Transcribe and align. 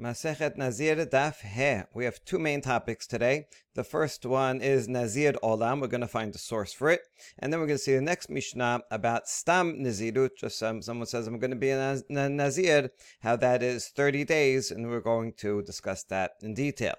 Masechet 0.00 0.56
Nazir 0.56 0.94
Daf 1.06 1.40
He. 1.40 1.82
We 1.92 2.04
have 2.04 2.24
two 2.24 2.38
main 2.38 2.60
topics 2.60 3.04
today. 3.04 3.48
The 3.74 3.82
first 3.82 4.24
one 4.24 4.60
is 4.60 4.86
Nazir 4.86 5.32
Olam. 5.42 5.80
We're 5.80 5.88
going 5.88 6.02
to 6.02 6.06
find 6.06 6.32
the 6.32 6.38
source 6.38 6.72
for 6.72 6.88
it. 6.88 7.00
And 7.40 7.52
then 7.52 7.58
we're 7.58 7.66
going 7.66 7.78
to 7.78 7.82
see 7.82 7.96
the 7.96 8.00
next 8.00 8.30
Mishnah 8.30 8.82
about 8.92 9.28
Stam 9.28 9.80
Nazirut. 9.80 10.36
Just 10.38 10.56
someone 10.58 11.06
says, 11.06 11.26
I'm 11.26 11.40
going 11.40 11.50
to 11.50 11.56
be 11.56 11.70
a 11.70 12.00
Nazir, 12.08 12.90
how 13.22 13.34
that 13.36 13.60
is 13.64 13.88
30 13.88 14.24
days. 14.24 14.70
And 14.70 14.88
we're 14.88 15.00
going 15.00 15.32
to 15.38 15.62
discuss 15.62 16.04
that 16.04 16.34
in 16.42 16.54
detail. 16.54 16.94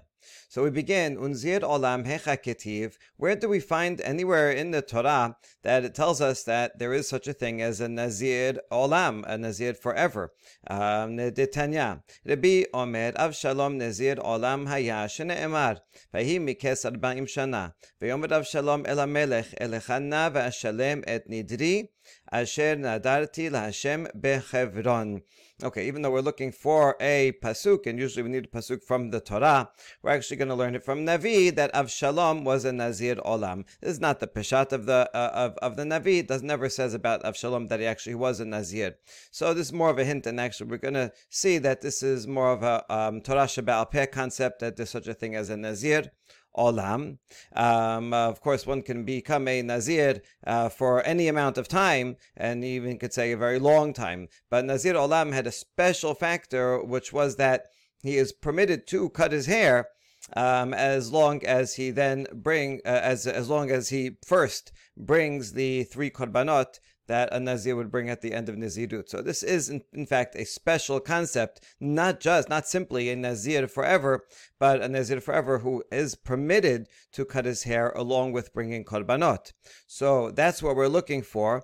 So 0.48 0.64
we 0.64 0.70
begin, 0.70 1.18
Unzir 1.18 1.62
Olam 1.62 2.06
Hecha 2.06 2.92
Where 3.18 3.36
do 3.36 3.48
we 3.48 3.60
find 3.60 4.02
anywhere 4.02 4.52
in 4.52 4.72
the 4.72 4.82
Torah 4.82 5.38
that 5.64 5.86
it 5.86 5.96
tells 5.96 6.22
us 6.22 6.44
that 6.44 6.80
there 6.80 6.94
is 6.94 7.08
such 7.08 7.28
a 7.28 7.34
thing 7.34 7.62
as 7.62 7.82
a 7.82 7.88
Nazir 7.88 8.60
Olam, 8.72 9.24
a 9.28 9.38
Nazir 9.38 9.74
forever? 9.74 10.34
Um, 10.68 11.18
Netanya. 11.18 12.04
Rabbi 12.26 12.64
Omer, 12.74 13.12
Avshalom 13.14 13.76
Nazir 13.76 14.16
Olam 14.16 14.68
Haya, 14.68 15.08
Emar. 15.08 15.80
Vahi 16.14 16.42
Mikes 16.42 16.86
Arba'im 16.86 17.28
Shana. 17.28 17.74
Vayomer 18.02 18.30
Avshalom 18.30 18.88
El 18.88 18.98
HaMelech, 18.98 19.54
Elechana 19.60 20.32
Va'ashalem 20.32 21.04
Et 21.08 21.30
Nidri, 21.30 21.90
Asher 22.32 22.76
Nadarti 22.76 23.50
LaHashem 23.50 24.12
Bechevron. 24.20 25.22
Okay, 25.62 25.88
even 25.88 26.02
though 26.02 26.12
we're 26.12 26.22
looking 26.22 26.54
for 26.54 26.96
a 27.02 27.34
pasuk, 27.44 27.86
and 27.86 28.00
usually 28.00 28.24
we 28.24 28.30
need 28.30 28.46
a 28.46 28.48
pasuk 28.48 28.82
from 28.82 29.12
the 29.12 29.20
Torah, 29.20 29.70
we're 30.02 30.12
actually 30.12 30.38
going 30.38 30.48
to 30.48 30.56
learn 30.56 30.74
it 30.74 30.86
from 30.86 31.06
Navi 31.06 31.54
that 31.54 31.74
Avshalom 31.74 32.46
was 32.46 32.64
a 32.64 32.72
Nazir 32.72 33.16
Olam. 33.16 33.66
This 33.82 33.92
is 33.92 34.00
not 34.00 34.22
the 34.22 34.28
peshat 34.28 34.72
of 34.72 34.86
the 34.86 35.10
uh, 35.14 35.32
of, 35.34 35.58
of 35.58 35.76
the 35.76 35.84
Navi. 35.84 36.20
It 36.20 36.30
does 36.30 36.44
never 36.44 36.70
says 36.70 36.94
about 36.94 37.24
Avshalom 37.24 37.68
that 37.68 37.82
he 37.82 37.86
actually 37.86 38.16
was 38.16 38.40
a 38.40 38.46
Nazir. 38.46 38.96
So 39.32 39.54
this 39.54 39.68
is 39.68 39.74
more 39.74 39.90
of 39.90 40.00
a 40.00 40.06
hint, 40.06 40.26
and 40.26 40.40
actually 40.40 40.70
we're 40.70 40.78
going 40.78 40.94
to 40.94 41.12
see 41.30 41.58
that 41.58 41.82
this 41.82 42.02
is 42.04 42.26
more 42.26 42.54
of 42.54 42.64
a 42.64 42.86
um, 42.90 43.20
Torah 43.20 43.44
Shabbat 43.44 43.92
Peh 43.92 44.06
concept 44.06 44.62
that 44.62 44.78
there's 44.78 44.90
such 44.90 45.08
a 45.08 45.14
thing 45.14 45.36
as 45.36 45.50
a 45.50 45.58
Nazir 45.58 46.12
olam. 46.58 47.18
Um, 47.56 48.14
of 48.14 48.42
course, 48.42 48.66
one 48.66 48.82
can 48.82 49.06
become 49.06 49.48
a 49.48 49.62
nazir 49.62 50.22
uh, 50.46 50.70
for 50.70 51.04
any 51.04 51.28
amount 51.28 51.58
of 51.58 51.68
time, 51.68 52.18
and 52.36 52.64
even 52.64 52.98
could 52.98 53.14
say 53.14 53.32
a 53.32 53.38
very 53.38 53.60
long 53.60 53.94
time. 53.94 54.28
But 54.50 54.66
nazir 54.66 54.94
olam 54.94 55.34
had 55.34 55.48
a 55.48 55.52
special 55.52 56.14
factor, 56.14 56.84
which 56.84 57.14
was 57.14 57.36
that 57.38 57.68
he 58.02 58.18
is 58.18 58.32
permitted 58.32 58.88
to 58.88 59.10
cut 59.10 59.32
his 59.32 59.46
hair. 59.46 59.90
Um, 60.36 60.74
as 60.74 61.12
long 61.12 61.46
as 61.46 61.76
he 61.76 61.92
then 61.92 62.28
bring, 62.34 62.82
uh, 62.86 62.90
as 62.90 63.26
as 63.26 63.50
long 63.50 63.72
as 63.72 63.90
he 63.90 64.18
first 64.26 64.72
brings 64.98 65.54
the 65.54 65.86
three 65.86 66.12
korbanot 66.12 66.80
that 67.10 67.34
a 67.34 67.40
Nazir 67.40 67.76
would 67.76 67.92
bring 67.92 68.08
at 68.08 68.22
the 68.22 68.34
end 68.34 68.50
of 68.50 68.56
Nazirut. 68.56 69.10
So 69.10 69.22
this 69.22 69.42
is, 69.42 69.68
in, 69.68 69.82
in, 69.92 70.06
fact, 70.06 70.36
a 70.36 70.46
special 70.46 71.00
concept, 71.00 71.60
not 71.80 72.20
just, 72.20 72.48
not 72.48 72.68
simply 72.68 73.10
a 73.10 73.16
Nazir 73.16 73.68
forever, 73.68 74.26
but 74.60 74.82
a 74.82 74.88
Nazir 74.88 75.20
forever 75.20 75.60
who 75.60 75.84
is 75.92 76.14
permitted 76.14 76.88
to 77.14 77.26
cut 77.26 77.46
his 77.46 77.64
hair 77.64 77.90
along 77.96 78.32
with 78.32 78.54
bringing 78.54 78.86
Korbanot. 78.86 79.54
So 79.88 80.30
that's 80.30 80.62
what 80.62 80.76
we're 80.76 80.88
looking 80.88 81.24
for. 81.24 81.64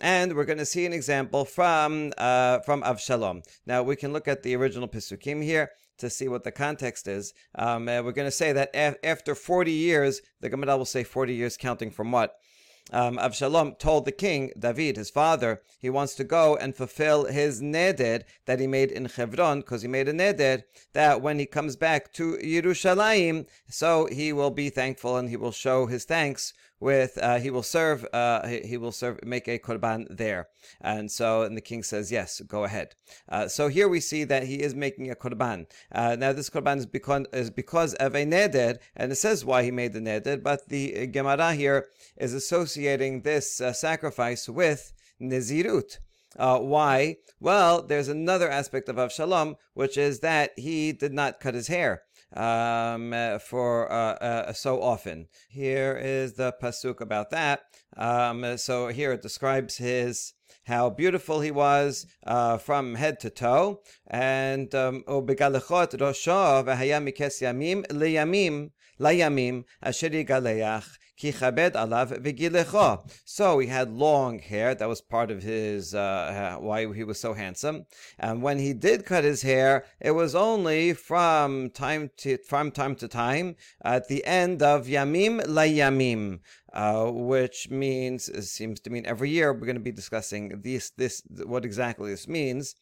And 0.00 0.34
we're 0.34 0.44
going 0.44 0.58
to 0.58 0.66
see 0.66 0.86
an 0.86 0.92
example 0.92 1.44
from 1.44 2.12
uh, 2.18 2.60
from 2.60 2.82
Avshalom. 2.82 3.42
Now 3.64 3.82
we 3.82 3.94
can 3.94 4.12
look 4.12 4.26
at 4.26 4.42
the 4.42 4.56
original 4.56 4.88
Pesukim 4.88 5.42
here 5.42 5.70
to 5.98 6.10
see 6.10 6.28
what 6.28 6.42
the 6.42 6.50
context 6.50 7.06
is. 7.06 7.32
Um, 7.56 7.86
we're 7.86 8.12
going 8.12 8.26
to 8.26 8.32
say 8.32 8.52
that 8.52 8.70
af- 8.74 8.96
after 9.04 9.34
40 9.34 9.70
years, 9.70 10.20
the 10.40 10.48
Gemara 10.48 10.76
will 10.76 10.84
say 10.84 11.04
40 11.04 11.34
years 11.34 11.56
counting 11.56 11.90
from 11.90 12.10
what? 12.10 12.34
Um, 12.92 13.16
Avshalom 13.16 13.78
told 13.78 14.04
the 14.04 14.12
king, 14.12 14.52
David, 14.58 14.96
his 14.96 15.10
father, 15.10 15.62
he 15.80 15.88
wants 15.88 16.14
to 16.16 16.24
go 16.24 16.56
and 16.56 16.76
fulfill 16.76 17.24
his 17.24 17.62
neder 17.62 18.22
that 18.44 18.60
he 18.60 18.66
made 18.66 18.92
in 18.92 19.06
Hebron, 19.06 19.60
because 19.60 19.82
he 19.82 19.88
made 19.88 20.08
a 20.08 20.12
neder 20.12 20.64
that 20.92 21.22
when 21.22 21.38
he 21.38 21.46
comes 21.46 21.76
back 21.76 22.12
to 22.14 22.36
Yerushalayim, 22.36 23.46
so 23.68 24.06
he 24.06 24.32
will 24.32 24.50
be 24.50 24.68
thankful 24.68 25.16
and 25.16 25.30
he 25.30 25.36
will 25.36 25.52
show 25.52 25.86
his 25.86 26.04
thanks 26.04 26.52
with 26.80 27.18
uh, 27.22 27.38
he 27.38 27.50
will 27.50 27.62
serve 27.62 28.06
uh, 28.12 28.46
he 28.46 28.76
will 28.76 28.92
serve 28.92 29.24
make 29.24 29.48
a 29.48 29.58
korban 29.58 30.06
there. 30.10 30.48
And 30.80 31.10
so 31.10 31.42
and 31.42 31.56
the 31.56 31.60
king 31.60 31.82
says 31.82 32.10
yes 32.10 32.40
go 32.46 32.64
ahead. 32.64 32.94
Uh, 33.28 33.48
so 33.48 33.68
here 33.68 33.88
we 33.88 34.00
see 34.00 34.24
that 34.24 34.44
he 34.44 34.56
is 34.62 34.74
making 34.74 35.10
a 35.10 35.14
korban. 35.14 35.66
Uh, 35.92 36.16
now 36.18 36.32
this 36.32 36.50
korban 36.50 36.78
is 36.78 36.86
because 36.86 37.26
is 37.32 37.50
because 37.50 37.94
of 37.94 38.14
a 38.14 38.24
neder 38.24 38.78
and 38.96 39.12
it 39.12 39.16
says 39.16 39.44
why 39.44 39.62
he 39.62 39.70
made 39.70 39.92
the 39.92 40.00
neder 40.00 40.42
but 40.42 40.68
the 40.68 41.06
gemara 41.06 41.54
here 41.54 41.86
is 42.16 42.34
associating 42.34 43.22
this 43.22 43.60
uh, 43.60 43.72
sacrifice 43.72 44.48
with 44.48 44.92
nezirut. 45.20 45.98
Uh, 46.36 46.58
why? 46.58 47.16
Well, 47.38 47.82
there's 47.82 48.08
another 48.08 48.50
aspect 48.50 48.88
of 48.88 48.96
Avshalom, 48.96 49.54
which 49.74 49.96
is 49.96 50.18
that 50.20 50.50
he 50.56 50.90
did 50.90 51.12
not 51.12 51.38
cut 51.38 51.54
his 51.54 51.68
hair 51.68 52.02
um, 52.34 53.12
uh, 53.12 53.38
for 53.38 53.90
uh, 53.90 54.14
uh, 54.14 54.52
so 54.52 54.82
often. 54.82 55.28
Here 55.48 55.96
is 55.96 56.34
the 56.34 56.54
pasuk 56.62 57.00
about 57.00 57.30
that. 57.30 57.62
Um, 57.96 58.56
so 58.58 58.88
here 58.88 59.12
it 59.12 59.22
describes 59.22 59.76
his 59.76 60.34
how 60.64 60.90
beautiful 60.90 61.40
he 61.40 61.50
was 61.50 62.06
uh, 62.26 62.56
from 62.58 62.94
head 62.94 63.20
to 63.20 63.30
toe, 63.30 63.82
and 64.06 64.74
um, 64.74 65.04
ubegalechot 65.06 65.98
rosho 65.98 66.64
v'haya 66.64 67.02
mikes 67.02 67.40
yamim 67.40 67.86
liyamim 67.88 68.70
layamim 68.98 69.64
asher 69.82 70.08
So 71.16 71.30
he 73.58 73.66
had 73.68 73.92
long 73.92 74.38
hair. 74.38 74.74
That 74.74 74.88
was 74.88 75.00
part 75.00 75.30
of 75.30 75.42
his 75.42 75.94
uh, 75.94 76.56
why 76.60 76.92
he 76.92 77.04
was 77.04 77.20
so 77.20 77.34
handsome. 77.34 77.86
And 78.18 78.42
when 78.42 78.58
he 78.58 78.72
did 78.72 79.06
cut 79.06 79.24
his 79.24 79.42
hair, 79.42 79.84
it 80.00 80.12
was 80.12 80.34
only 80.34 80.92
from 80.92 81.70
time 81.70 82.10
to 82.18 82.38
from 82.38 82.70
time 82.70 82.94
to 82.96 83.08
time 83.08 83.56
at 83.82 84.08
the 84.08 84.24
end 84.24 84.62
of 84.62 84.86
yamim 84.86 85.44
layamim. 85.46 86.40
Uh, 86.72 87.08
which 87.08 87.70
means 87.70 88.28
seems 88.50 88.80
to 88.80 88.90
mean 88.90 89.06
every 89.06 89.30
year 89.30 89.52
we're 89.52 89.60
going 89.60 89.76
to 89.76 89.80
be 89.80 89.92
discussing 89.92 90.60
this 90.62 90.90
this 90.90 91.22
what 91.46 91.64
exactly 91.64 92.10
this 92.10 92.26
means 92.26 92.74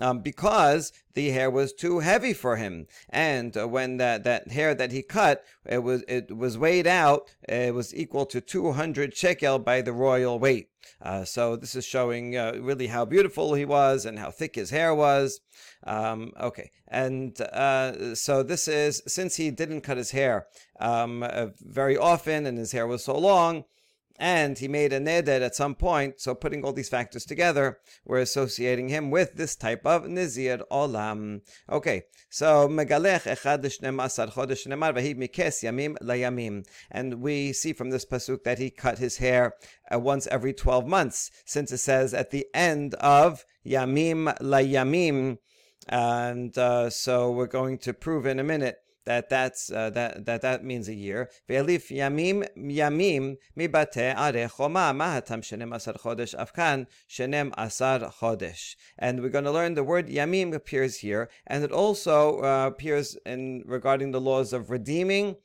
um, 0.00 0.20
because 0.20 0.92
the 1.14 1.30
hair 1.30 1.50
was 1.50 1.72
too 1.72 2.00
heavy 2.00 2.32
for 2.32 2.56
him. 2.56 2.86
And 3.08 3.56
uh, 3.56 3.66
when 3.66 3.96
that, 3.96 4.24
that 4.24 4.52
hair 4.52 4.74
that 4.74 4.92
he 4.92 5.02
cut, 5.02 5.44
it 5.66 5.82
was 5.82 6.04
it 6.08 6.36
was 6.36 6.56
weighed 6.56 6.86
out. 6.86 7.34
It 7.48 7.74
was 7.74 7.94
equal 7.94 8.26
to 8.26 8.40
200 8.40 9.16
shekel 9.16 9.58
by 9.58 9.82
the 9.82 9.92
royal 9.92 10.38
weight. 10.38 10.70
Uh, 11.00 11.24
so 11.24 11.56
this 11.56 11.74
is 11.74 11.84
showing 11.84 12.36
uh, 12.36 12.52
really 12.60 12.88
how 12.88 13.04
beautiful 13.04 13.54
he 13.54 13.64
was 13.64 14.04
and 14.04 14.18
how 14.18 14.30
thick 14.30 14.54
his 14.54 14.70
hair 14.70 14.94
was. 14.94 15.40
Um, 15.84 16.32
okay, 16.40 16.70
and 16.88 17.40
uh, 17.40 18.14
so 18.14 18.42
this 18.42 18.68
is 18.68 19.02
since 19.06 19.36
he 19.36 19.50
didn't 19.50 19.82
cut 19.82 19.96
his 19.96 20.12
hair 20.12 20.46
um, 20.80 21.22
uh, 21.22 21.48
very 21.60 21.96
often 21.96 22.46
and 22.46 22.58
his 22.58 22.72
hair 22.72 22.86
was 22.86 23.04
so 23.04 23.16
long 23.16 23.64
and 24.18 24.58
he 24.58 24.68
made 24.68 24.92
a 24.92 25.00
neder 25.00 25.40
at 25.40 25.54
some 25.54 25.74
point. 25.74 26.20
So 26.20 26.34
putting 26.34 26.64
all 26.64 26.72
these 26.72 26.88
factors 26.88 27.24
together, 27.24 27.78
we're 28.04 28.18
associating 28.18 28.88
him 28.88 29.10
with 29.10 29.34
this 29.34 29.54
type 29.56 29.86
of 29.86 30.04
nizir 30.04 30.62
olam. 30.70 31.42
Okay, 31.70 32.02
so 32.28 32.68
megalech 32.68 33.24
echad 33.24 33.64
asar 33.64 34.26
chodesh 34.28 34.66
nemar 34.66 34.94
mikes 35.16 35.62
yamim 35.62 35.96
layamim, 35.98 36.66
and 36.90 37.22
we 37.22 37.52
see 37.52 37.72
from 37.72 37.90
this 37.90 38.04
pasuk 38.04 38.42
that 38.44 38.58
he 38.58 38.70
cut 38.70 38.98
his 38.98 39.18
hair 39.18 39.54
uh, 39.92 39.98
once 39.98 40.26
every 40.28 40.52
twelve 40.52 40.86
months, 40.86 41.30
since 41.44 41.70
it 41.72 41.78
says 41.78 42.12
at 42.12 42.30
the 42.30 42.46
end 42.52 42.94
of 42.94 43.44
yamim 43.66 44.36
layamim. 44.40 45.38
And 45.90 46.56
uh, 46.58 46.90
so 46.90 47.30
we're 47.30 47.46
going 47.46 47.78
to 47.78 47.94
prove 47.94 48.26
in 48.26 48.38
a 48.38 48.44
minute 48.44 48.76
that 49.08 49.30
that's 49.30 49.72
uh, 49.72 49.88
that 49.90 50.26
that 50.26 50.42
that 50.42 50.62
means 50.62 50.86
a 50.86 50.94
year. 50.94 51.30
Ve'elif 51.48 51.84
yamim 51.90 52.46
yamim 52.56 53.36
mibate 53.58 54.14
are 54.14 54.48
choma 54.54 54.92
mahatam 55.00 55.40
shenem 55.40 55.74
asar 55.74 55.94
chodesh 55.94 56.34
afkan 56.36 56.86
shenem 57.08 57.48
asar 57.56 58.00
chodesh. 58.20 58.76
And 58.98 59.22
we're 59.22 59.30
going 59.30 59.44
to 59.44 59.50
learn 59.50 59.72
the 59.74 59.82
word 59.82 60.08
yamim 60.08 60.54
appears 60.54 60.98
here, 60.98 61.30
and 61.46 61.64
it 61.64 61.72
also 61.72 62.42
uh, 62.42 62.66
appears 62.66 63.16
in 63.24 63.62
regarding 63.66 64.10
the 64.10 64.20
laws 64.20 64.52
of 64.52 64.68
redeeming 64.68 65.36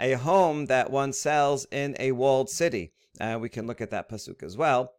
a 0.00 0.14
home 0.14 0.66
that 0.66 0.90
one 0.90 1.12
sells 1.12 1.66
in 1.70 1.94
a 2.00 2.10
walled 2.10 2.50
city. 2.50 2.92
Uh, 3.20 3.38
we 3.40 3.48
can 3.48 3.64
look 3.68 3.80
at 3.80 3.90
that 3.90 4.08
pasuk 4.10 4.42
as 4.42 4.56
well. 4.56 4.92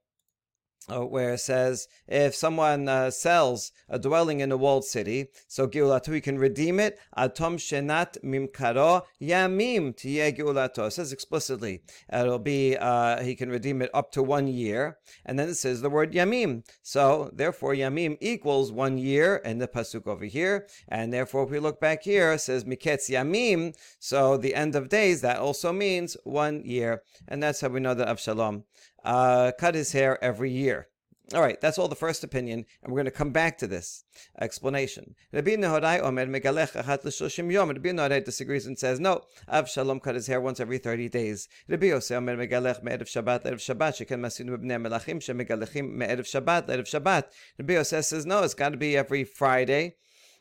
Uh, 0.88 1.00
where 1.04 1.34
it 1.34 1.40
says 1.40 1.88
if 2.08 2.36
someone 2.36 2.88
uh, 2.88 3.10
sells 3.10 3.72
a 3.90 3.98
dwelling 3.98 4.40
in 4.40 4.52
a 4.52 4.58
walled 4.58 4.86
city, 4.86 5.26
so 5.48 5.68
geulatu 5.68 6.22
can 6.22 6.38
redeem 6.38 6.80
it. 6.80 7.00
Atom 7.18 7.58
shenat 7.58 8.24
mimkaro 8.24 9.02
yamim 9.20 9.96
tiye. 9.96 10.86
It 10.86 10.94
says 10.94 11.12
explicitly 11.12 11.82
it'll 12.14 12.38
be 12.38 12.78
uh, 12.78 13.24
he 13.24 13.34
can 13.36 13.50
redeem 13.50 13.82
it 13.82 13.90
up 13.96 14.12
to 14.12 14.22
one 14.22 14.48
year, 14.48 15.00
and 15.26 15.40
then 15.40 15.50
it 15.50 15.56
says 15.56 15.82
the 15.82 15.90
word 15.90 16.14
yamim. 16.14 16.64
So 16.84 17.32
therefore 17.34 17.74
yamim 17.74 18.18
equals 18.22 18.72
one 18.72 19.00
year 19.00 19.38
in 19.38 19.58
the 19.58 19.68
pasuk 19.68 20.06
over 20.06 20.26
here, 20.26 20.68
and 20.88 21.12
therefore 21.12 21.46
if 21.46 21.50
we 21.50 21.58
look 21.58 21.82
back 21.82 22.04
here, 22.04 22.34
it 22.34 22.42
says 22.42 22.64
miketz 22.64 23.10
yamim. 23.10 23.74
So 23.98 24.38
the 24.38 24.54
end 24.54 24.76
of 24.76 24.90
days 24.90 25.22
that 25.22 25.38
also 25.38 25.74
means 25.74 26.16
one 26.26 26.64
year, 26.64 27.02
and 27.28 27.42
that's 27.42 27.62
how 27.62 27.70
we 27.70 27.80
know 27.80 27.96
that 27.96 28.08
Avshalom 28.08 28.66
uh, 29.06 29.52
cut 29.58 29.76
his 29.76 29.94
hair 29.94 30.22
every 30.24 30.52
year. 30.52 30.88
All 31.34 31.42
right, 31.42 31.60
that's 31.60 31.80
all 31.80 31.88
the 31.88 31.96
first 31.96 32.24
opinion, 32.24 32.66
and 32.84 32.94
we're 32.94 32.98
going 32.98 33.06
to 33.06 33.12
come 33.12 33.32
back 33.32 33.58
to 33.58 33.66
this 33.66 34.04
explanation. 34.40 35.16
Rabbi 35.34 35.56
Nehorai 35.56 36.00
Omer 36.00 36.28
Megalech 36.28 36.74
Achat 36.74 37.04
L'Shoshim 37.04 37.52
Yom. 37.52 37.70
Rabbi 37.70 37.90
Nehorai 37.90 38.24
disagrees 38.24 38.68
and 38.68 38.78
says, 38.78 39.00
no, 39.00 39.22
Avshalom 39.52 40.04
cut 40.04 40.14
his 40.14 40.28
hair 40.28 40.40
once 40.40 40.60
every 40.60 40.78
30 40.78 41.10
days. 41.10 41.48
Rabbi 41.68 41.88
Yosef 41.88 42.18
Omer 42.18 42.38
Megalech 42.38 42.84
Me'erev 42.84 43.08
Shabbat 43.08 43.44
Erev 43.44 43.56
Shabbat. 43.56 44.06
Shekan 44.06 44.20
Masinu 44.20 44.56
B'nei 44.56 44.80
Melachim 44.80 45.20
Shemegalechim 45.20 45.94
Me'erev 45.94 46.20
Shabbat 46.20 46.68
Erev 46.68 46.86
Shabbat. 46.86 47.24
Rabbi 47.58 47.74
Yosef 47.74 48.06
says, 48.06 48.28
no, 48.28 48.44
it's 48.44 48.54
got 48.54 48.70
to 48.70 48.78
be 48.78 48.96
every 48.96 49.24
Friday. 49.24 49.96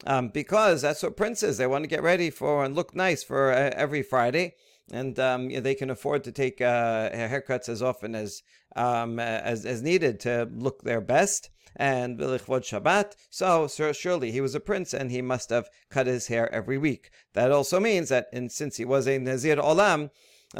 Um, 0.07 0.29
because 0.29 0.83
that's 0.83 1.03
what 1.03 1.17
princes, 1.17 1.57
they 1.57 1.67
want 1.67 1.85
to 1.85 1.89
get 1.89 2.03
ready 2.03 2.29
for 2.29 2.63
and 2.63 2.75
look 2.75 2.95
nice 2.95 3.23
for 3.23 3.53
uh, 3.53 3.71
every 3.75 4.03
Friday 4.03 4.55
and 4.93 5.19
um, 5.19 5.51
you 5.51 5.57
know, 5.57 5.63
they 5.63 5.75
can 5.75 5.91
afford 5.91 6.25
to 6.25 6.33
take 6.33 6.61
uh, 6.61 7.11
haircuts 7.11 7.69
as 7.69 7.83
often 7.83 8.15
as 8.15 8.43
um, 8.77 9.19
as 9.19 9.65
as 9.65 9.83
needed 9.83 10.21
to 10.21 10.49
look 10.53 10.83
their 10.83 11.01
best. 11.01 11.51
And 11.77 12.17
Bilichvod 12.17 12.63
Shabbat, 12.63 13.15
so, 13.31 13.67
surely 13.67 14.31
he 14.31 14.41
was 14.41 14.55
a 14.55 14.61
prince 14.61 14.95
and 14.95 15.11
he 15.11 15.21
must 15.21 15.51
have 15.51 15.69
cut 15.91 16.07
his 16.07 16.29
hair 16.29 16.53
every 16.55 16.79
week. 16.79 17.11
That 17.33 17.51
also 17.51 17.81
means 17.81 18.11
that, 18.11 18.29
in, 18.33 18.49
since 18.49 18.77
he 18.77 18.85
was 18.85 19.09
a 19.09 19.19
Nazir 19.19 19.57
Olam, 19.57 20.11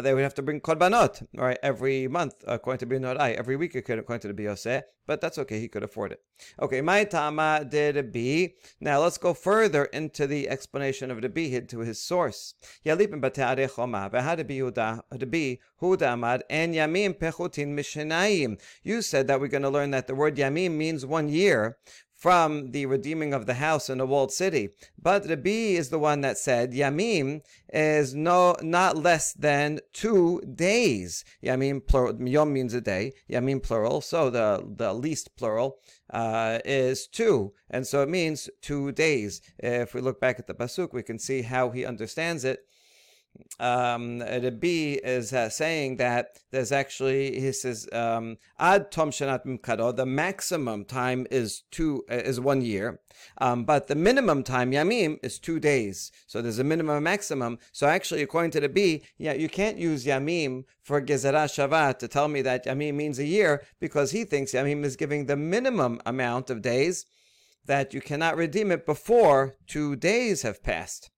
they 0.03 0.15
would 0.15 0.23
have 0.23 0.35
to 0.35 0.43
bring 0.43 0.61
korbanot 0.61 1.27
right 1.35 1.59
every 1.63 2.09
month 2.09 2.35
according 2.47 2.89
to 2.89 2.95
Binorai, 2.95 3.35
every 3.35 3.57
week 3.57 3.75
according 3.75 4.21
to 4.21 4.33
the 4.33 4.35
Biose, 4.35 4.83
but 5.07 5.21
that's 5.21 5.39
okay, 5.39 5.61
he 5.61 5.69
could 5.69 5.83
afford 5.83 6.13
it. 6.13 6.21
Okay, 6.61 6.81
my 6.81 7.05
tama 7.05 7.65
did 7.69 8.11
be. 8.13 8.55
Now 8.81 9.01
let's 9.01 9.19
go 9.19 9.35
further 9.35 9.85
into 9.87 10.27
the 10.27 10.49
explanation 10.49 11.11
of 11.11 11.21
the 11.21 11.29
bihid 11.29 11.69
to 11.69 11.81
his 11.81 12.03
source. 12.03 12.55
Hudamad 15.85 16.41
and 16.49 16.75
yamim 16.75 17.15
pechutin 17.19 17.75
mishenayim. 17.75 18.61
You 18.83 19.03
said 19.03 19.27
that 19.29 19.41
we're 19.41 19.49
going 19.49 19.63
to 19.63 19.71
learn 19.71 19.91
that 19.91 20.07
the 20.07 20.15
word 20.15 20.37
yamim 20.37 20.73
means 20.73 21.05
one 21.05 21.29
year, 21.29 21.77
from 22.25 22.71
the 22.71 22.87
redeeming 22.87 23.35
of 23.35 23.45
the 23.45 23.53
house 23.53 23.91
in 23.91 24.01
a 24.01 24.07
walled 24.07 24.33
city. 24.33 24.71
But 24.97 25.29
Rabbi 25.29 25.77
is 25.77 25.91
the 25.91 25.99
one 25.99 26.23
that 26.23 26.39
said 26.39 26.73
Yamim 26.73 27.43
is 27.71 28.15
no 28.15 28.57
not 28.63 28.97
less 28.97 29.35
than 29.35 29.81
two 29.93 30.41
days. 30.41 31.23
Yamim 31.45 31.87
plural 31.87 32.17
Yom 32.27 32.51
means 32.51 32.73
a 32.73 32.81
day. 32.81 33.13
Yamim 33.31 33.63
plural. 33.63 34.01
So 34.01 34.31
the 34.31 34.65
the 34.67 34.95
least 34.95 35.37
plural 35.37 35.77
uh, 36.09 36.61
is 36.65 37.07
two, 37.07 37.53
and 37.69 37.87
so 37.87 38.01
it 38.01 38.09
means 38.09 38.49
two 38.63 38.91
days. 38.93 39.43
If 39.59 39.93
we 39.93 40.01
look 40.01 40.19
back 40.19 40.39
at 40.39 40.47
the 40.47 40.55
pasuk, 40.55 40.95
we 40.95 41.03
can 41.03 41.19
see 41.19 41.43
how 41.43 41.73
he 41.73 41.85
understands 41.85 42.43
it 42.47 42.61
um, 43.61 44.21
Rabbi 44.21 44.99
is 45.05 45.33
uh, 45.33 45.49
saying 45.49 45.97
that 45.97 46.39
there's 46.51 46.73
actually 46.73 47.41
he 47.41 47.53
says 47.53 47.89
um, 47.93 48.37
ad 48.59 48.91
tom 48.91 49.11
mimkado 49.11 49.95
the 49.95 50.07
maximum 50.07 50.85
time 50.85 51.27
is 51.31 51.63
two 51.71 52.05
uh, 52.11 52.15
is 52.15 52.41
one 52.41 52.63
year, 52.63 53.01
um, 53.39 53.65
but 53.65 53.87
the 53.87 53.95
minimum 53.95 54.43
time 54.43 54.73
yamim 54.73 55.19
is 55.23 55.39
two 55.39 55.61
days. 55.61 56.11
So 56.27 56.43
there's 56.43 56.59
a 56.59 56.65
minimum 56.65 56.97
and 56.97 57.05
maximum. 57.05 57.59
So 57.73 57.87
actually, 57.87 58.23
according 58.23 58.51
to 58.53 58.61
the 58.61 58.69
B, 58.69 59.05
yeah, 59.19 59.35
you 59.35 59.49
can't 59.49 59.79
use 59.79 60.05
yamim 60.05 60.65
for 60.83 61.01
gezerah 61.01 61.49
shava 61.49 61.97
to 61.99 62.09
tell 62.09 62.29
me 62.29 62.43
that 62.43 62.67
yamim 62.67 62.95
means 62.95 63.19
a 63.19 63.25
year 63.25 63.63
because 63.81 64.11
he 64.11 64.25
thinks 64.25 64.53
yamim 64.53 64.85
is 64.85 64.97
giving 64.97 65.27
the 65.27 65.37
minimum 65.37 66.01
amount 66.05 66.51
of 66.51 66.63
days 66.63 67.07
that 67.67 67.95
you 67.95 68.01
cannot 68.01 68.37
redeem 68.37 68.71
it 68.71 68.85
before 68.85 69.55
two 69.67 69.97
days 69.97 70.43
have 70.43 70.63
passed. 70.63 71.11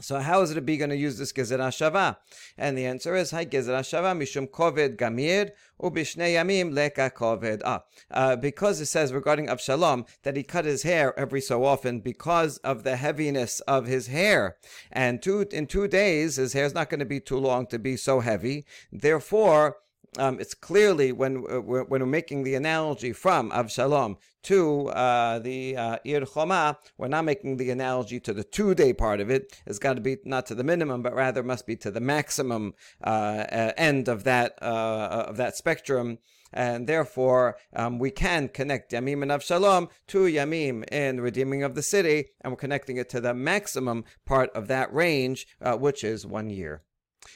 So 0.00 0.18
how 0.18 0.40
is 0.42 0.54
Rabbi 0.54 0.76
going 0.76 0.90
to 0.90 0.96
use 0.96 1.18
this 1.18 1.32
Gezerah 1.32 1.68
Shava? 1.68 2.16
And 2.56 2.76
the 2.76 2.86
answer 2.86 3.14
is, 3.14 3.30
Hi 3.32 3.44
Gezerah 3.44 3.80
Shava 3.80 4.16
Mishum 4.16 4.48
Koved 4.48 4.96
Gamir 4.96 5.50
Ubishne 5.80 6.34
Yamim 6.34 6.72
Leka 6.72 7.10
Koved. 7.10 7.60
Ah, 7.64 7.84
uh, 8.10 8.36
because 8.36 8.80
it 8.80 8.86
says 8.86 9.12
regarding 9.12 9.46
Avshalom 9.46 10.06
that 10.22 10.36
he 10.36 10.42
cut 10.42 10.64
his 10.64 10.82
hair 10.82 11.18
every 11.18 11.40
so 11.40 11.64
often 11.64 12.00
because 12.00 12.58
of 12.58 12.82
the 12.82 12.96
heaviness 12.96 13.60
of 13.60 13.86
his 13.86 14.06
hair. 14.06 14.56
And 14.90 15.22
two, 15.22 15.46
in 15.52 15.66
two 15.66 15.88
days, 15.88 16.36
his 16.36 16.54
hair 16.54 16.64
is 16.64 16.74
not 16.74 16.88
going 16.88 17.00
to 17.00 17.06
be 17.06 17.20
too 17.20 17.38
long 17.38 17.66
to 17.66 17.78
be 17.78 17.96
so 17.96 18.20
heavy. 18.20 18.64
Therefore, 18.90 19.76
um, 20.18 20.40
it's 20.40 20.54
clearly 20.54 21.12
when 21.12 21.44
uh, 21.48 21.60
when 21.60 21.86
we're 21.88 22.06
making 22.06 22.42
the 22.42 22.54
analogy 22.54 23.12
from 23.12 23.50
Avshalom 23.50 24.16
to 24.42 24.88
uh, 24.88 25.38
the 25.38 25.76
uh, 25.76 25.98
Ir 26.04 26.24
Choma, 26.24 26.78
we're 26.98 27.08
not 27.08 27.24
making 27.24 27.58
the 27.58 27.70
analogy 27.70 28.18
to 28.20 28.32
the 28.32 28.42
two 28.42 28.74
day 28.74 28.92
part 28.92 29.20
of 29.20 29.30
it. 29.30 29.60
It's 29.66 29.78
got 29.78 29.94
to 29.94 30.00
be 30.00 30.16
not 30.24 30.46
to 30.46 30.54
the 30.54 30.64
minimum, 30.64 31.02
but 31.02 31.14
rather 31.14 31.42
must 31.42 31.66
be 31.66 31.76
to 31.76 31.90
the 31.90 32.00
maximum 32.00 32.74
uh, 33.04 33.06
uh 33.06 33.72
end 33.76 34.08
of 34.08 34.24
that 34.24 34.58
uh, 34.60 35.26
of 35.28 35.36
that 35.36 35.56
spectrum. 35.56 36.18
And 36.52 36.88
therefore, 36.88 37.58
um, 37.76 38.00
we 38.00 38.10
can 38.10 38.48
connect 38.48 38.90
Yamim 38.90 39.22
and 39.22 39.30
Avshalom 39.30 39.88
to 40.08 40.22
Yamim 40.24 40.82
in 40.92 41.20
redeeming 41.20 41.62
of 41.62 41.76
the 41.76 41.82
city, 41.82 42.30
and 42.40 42.52
we're 42.52 42.56
connecting 42.56 42.96
it 42.96 43.08
to 43.10 43.20
the 43.20 43.34
maximum 43.34 44.04
part 44.26 44.50
of 44.50 44.66
that 44.66 44.92
range, 44.92 45.46
uh, 45.62 45.76
which 45.76 46.02
is 46.02 46.26
one 46.26 46.50
year. 46.50 46.82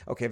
Okay. 0.09 0.29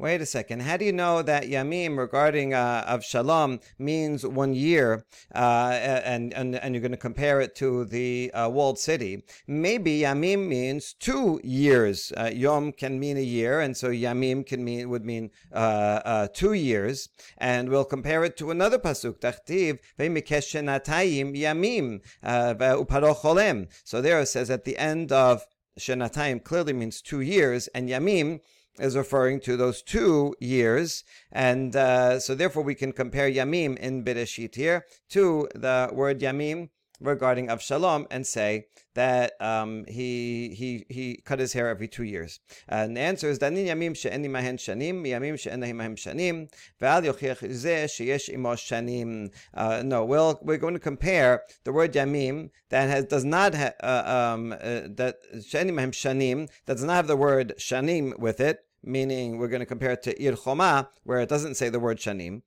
Wait 0.00 0.22
a 0.22 0.24
second. 0.24 0.62
How 0.62 0.78
do 0.78 0.86
you 0.86 0.94
know 0.94 1.20
that 1.20 1.44
Yamim 1.44 1.98
regarding 1.98 2.54
uh, 2.54 2.98
shalom 3.00 3.60
means 3.78 4.24
one 4.24 4.54
year, 4.54 5.04
uh, 5.34 5.78
and, 5.78 6.32
and 6.32 6.56
and 6.56 6.74
you're 6.74 6.80
going 6.80 6.90
to 6.90 6.96
compare 6.96 7.42
it 7.42 7.54
to 7.56 7.84
the 7.84 8.30
uh, 8.32 8.48
walled 8.48 8.78
city? 8.78 9.22
Maybe 9.46 10.00
Yamim 10.00 10.48
means 10.48 10.94
two 10.94 11.38
years. 11.44 12.14
Uh, 12.16 12.30
Yom 12.32 12.72
can 12.72 12.98
mean 12.98 13.18
a 13.18 13.22
year, 13.22 13.60
and 13.60 13.76
so 13.76 13.90
Yamim 13.90 14.46
can 14.46 14.64
mean 14.64 14.88
would 14.88 15.04
mean 15.04 15.32
uh, 15.52 16.00
uh, 16.06 16.28
two 16.32 16.54
years. 16.54 17.10
And 17.36 17.68
we'll 17.68 17.84
compare 17.84 18.24
it 18.24 18.38
to 18.38 18.50
another 18.50 18.78
pasuk. 18.78 19.20
Tachtiv 19.20 19.80
Yamim 19.98 22.00
uparocholem. 22.24 23.68
So 23.84 24.00
there 24.00 24.18
it 24.18 24.28
says 24.28 24.48
at 24.48 24.64
the 24.64 24.78
end 24.78 25.12
of 25.12 25.44
Shenatayim 25.80 26.44
clearly 26.44 26.72
means 26.72 27.00
two 27.02 27.20
years, 27.20 27.68
and 27.68 27.88
Yamim 27.88 28.40
is 28.78 28.96
referring 28.96 29.40
to 29.40 29.56
those 29.56 29.82
two 29.82 30.34
years. 30.40 31.04
And 31.32 31.74
uh, 31.74 32.20
so 32.20 32.34
therefore 32.34 32.62
we 32.62 32.74
can 32.74 32.92
compare 32.92 33.30
Yamim 33.30 33.76
in 33.78 34.04
Bereshit 34.04 34.54
here 34.54 34.86
to 35.10 35.48
the 35.54 35.90
word 35.92 36.20
Yamim 36.20 36.68
regarding 37.00 37.48
Avshalom 37.48 38.06
and 38.10 38.26
say 38.26 38.66
that 38.94 39.32
um, 39.40 39.84
he 39.88 40.54
he 40.54 40.84
he 40.88 41.20
cut 41.24 41.38
his 41.38 41.52
hair 41.52 41.68
every 41.68 41.88
two 41.88 42.04
years. 42.04 42.40
And 42.68 42.96
the 42.96 43.00
answer 43.00 43.28
is 43.28 43.38
Danin 43.38 43.66
Yamim 43.66 43.96
she'eni 43.96 44.28
mahen 44.28 44.56
shanim, 44.56 45.06
Yamim 45.06 45.38
she'eni 45.38 45.72
mahen 45.72 45.96
shanim, 45.96 46.50
ve'al 46.80 47.04
yochiach 47.04 47.48
zeh 47.50 47.84
sheyesh 47.84 48.32
imo 48.32 48.54
shanim. 48.54 49.30
Uh, 49.54 49.82
no, 49.84 50.04
well, 50.04 50.38
we're 50.42 50.58
going 50.58 50.74
to 50.74 50.80
compare 50.80 51.42
the 51.64 51.72
word 51.72 51.92
Yamim 51.92 52.50
that 52.68 52.88
has 52.88 53.04
does 53.06 53.24
not 53.24 53.54
have 53.54 53.74
uh, 53.82 54.32
um, 54.34 54.52
uh, 54.52 54.56
that 54.86 55.16
she'eni 55.46 55.72
mahen 55.72 55.92
shanim 55.92 56.48
that 56.66 56.74
does 56.74 56.84
not 56.84 56.94
have 56.94 57.06
the 57.06 57.16
word 57.16 57.54
shanim 57.58 58.18
with 58.18 58.40
it. 58.40 58.60
Meaning, 58.82 59.36
we're 59.36 59.48
going 59.48 59.60
to 59.60 59.66
compare 59.66 59.90
it 59.90 60.02
to 60.04 60.22
Ir 60.22 60.36
Choma, 60.36 60.88
where 61.04 61.20
it 61.20 61.28
doesn't 61.28 61.56
say 61.56 61.68
the 61.68 61.78
word 61.78 61.98
shanim 61.98 62.40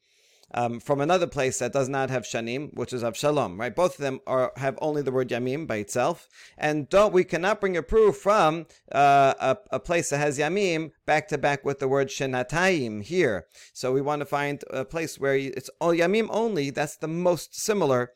um, 0.53 0.79
from 0.79 1.01
another 1.01 1.27
place 1.27 1.59
that 1.59 1.73
does 1.73 1.89
not 1.89 2.09
have 2.09 2.23
shanim, 2.23 2.73
which 2.73 2.93
is 2.93 3.03
Avshalom, 3.03 3.59
right? 3.59 3.75
Both 3.75 3.95
of 3.95 4.03
them 4.03 4.19
are 4.27 4.51
have 4.57 4.77
only 4.81 5.01
the 5.01 5.11
word 5.11 5.29
yamim 5.29 5.67
by 5.67 5.77
itself, 5.77 6.27
and 6.57 6.89
don't 6.89 7.13
we 7.13 7.23
cannot 7.23 7.59
bring 7.59 7.77
a 7.77 7.83
proof 7.83 8.17
from 8.17 8.67
uh, 8.91 9.33
a, 9.39 9.57
a, 9.71 9.79
place 9.79 10.09
that 10.09 10.19
has 10.19 10.37
yamim 10.37 10.91
back 11.05 11.27
to 11.29 11.37
back 11.37 11.65
with 11.65 11.79
the 11.79 11.87
word 11.87 12.09
shenatayim 12.09 13.03
here. 13.03 13.47
So 13.73 13.91
we 13.91 14.01
want 14.01 14.19
to 14.21 14.25
find 14.25 14.63
a 14.69 14.85
place 14.85 15.19
where 15.19 15.35
it's 15.35 15.69
all 15.79 15.93
yamim 15.93 16.27
only. 16.29 16.69
That's 16.69 16.97
the 16.97 17.07
most 17.07 17.55
similar 17.55 18.11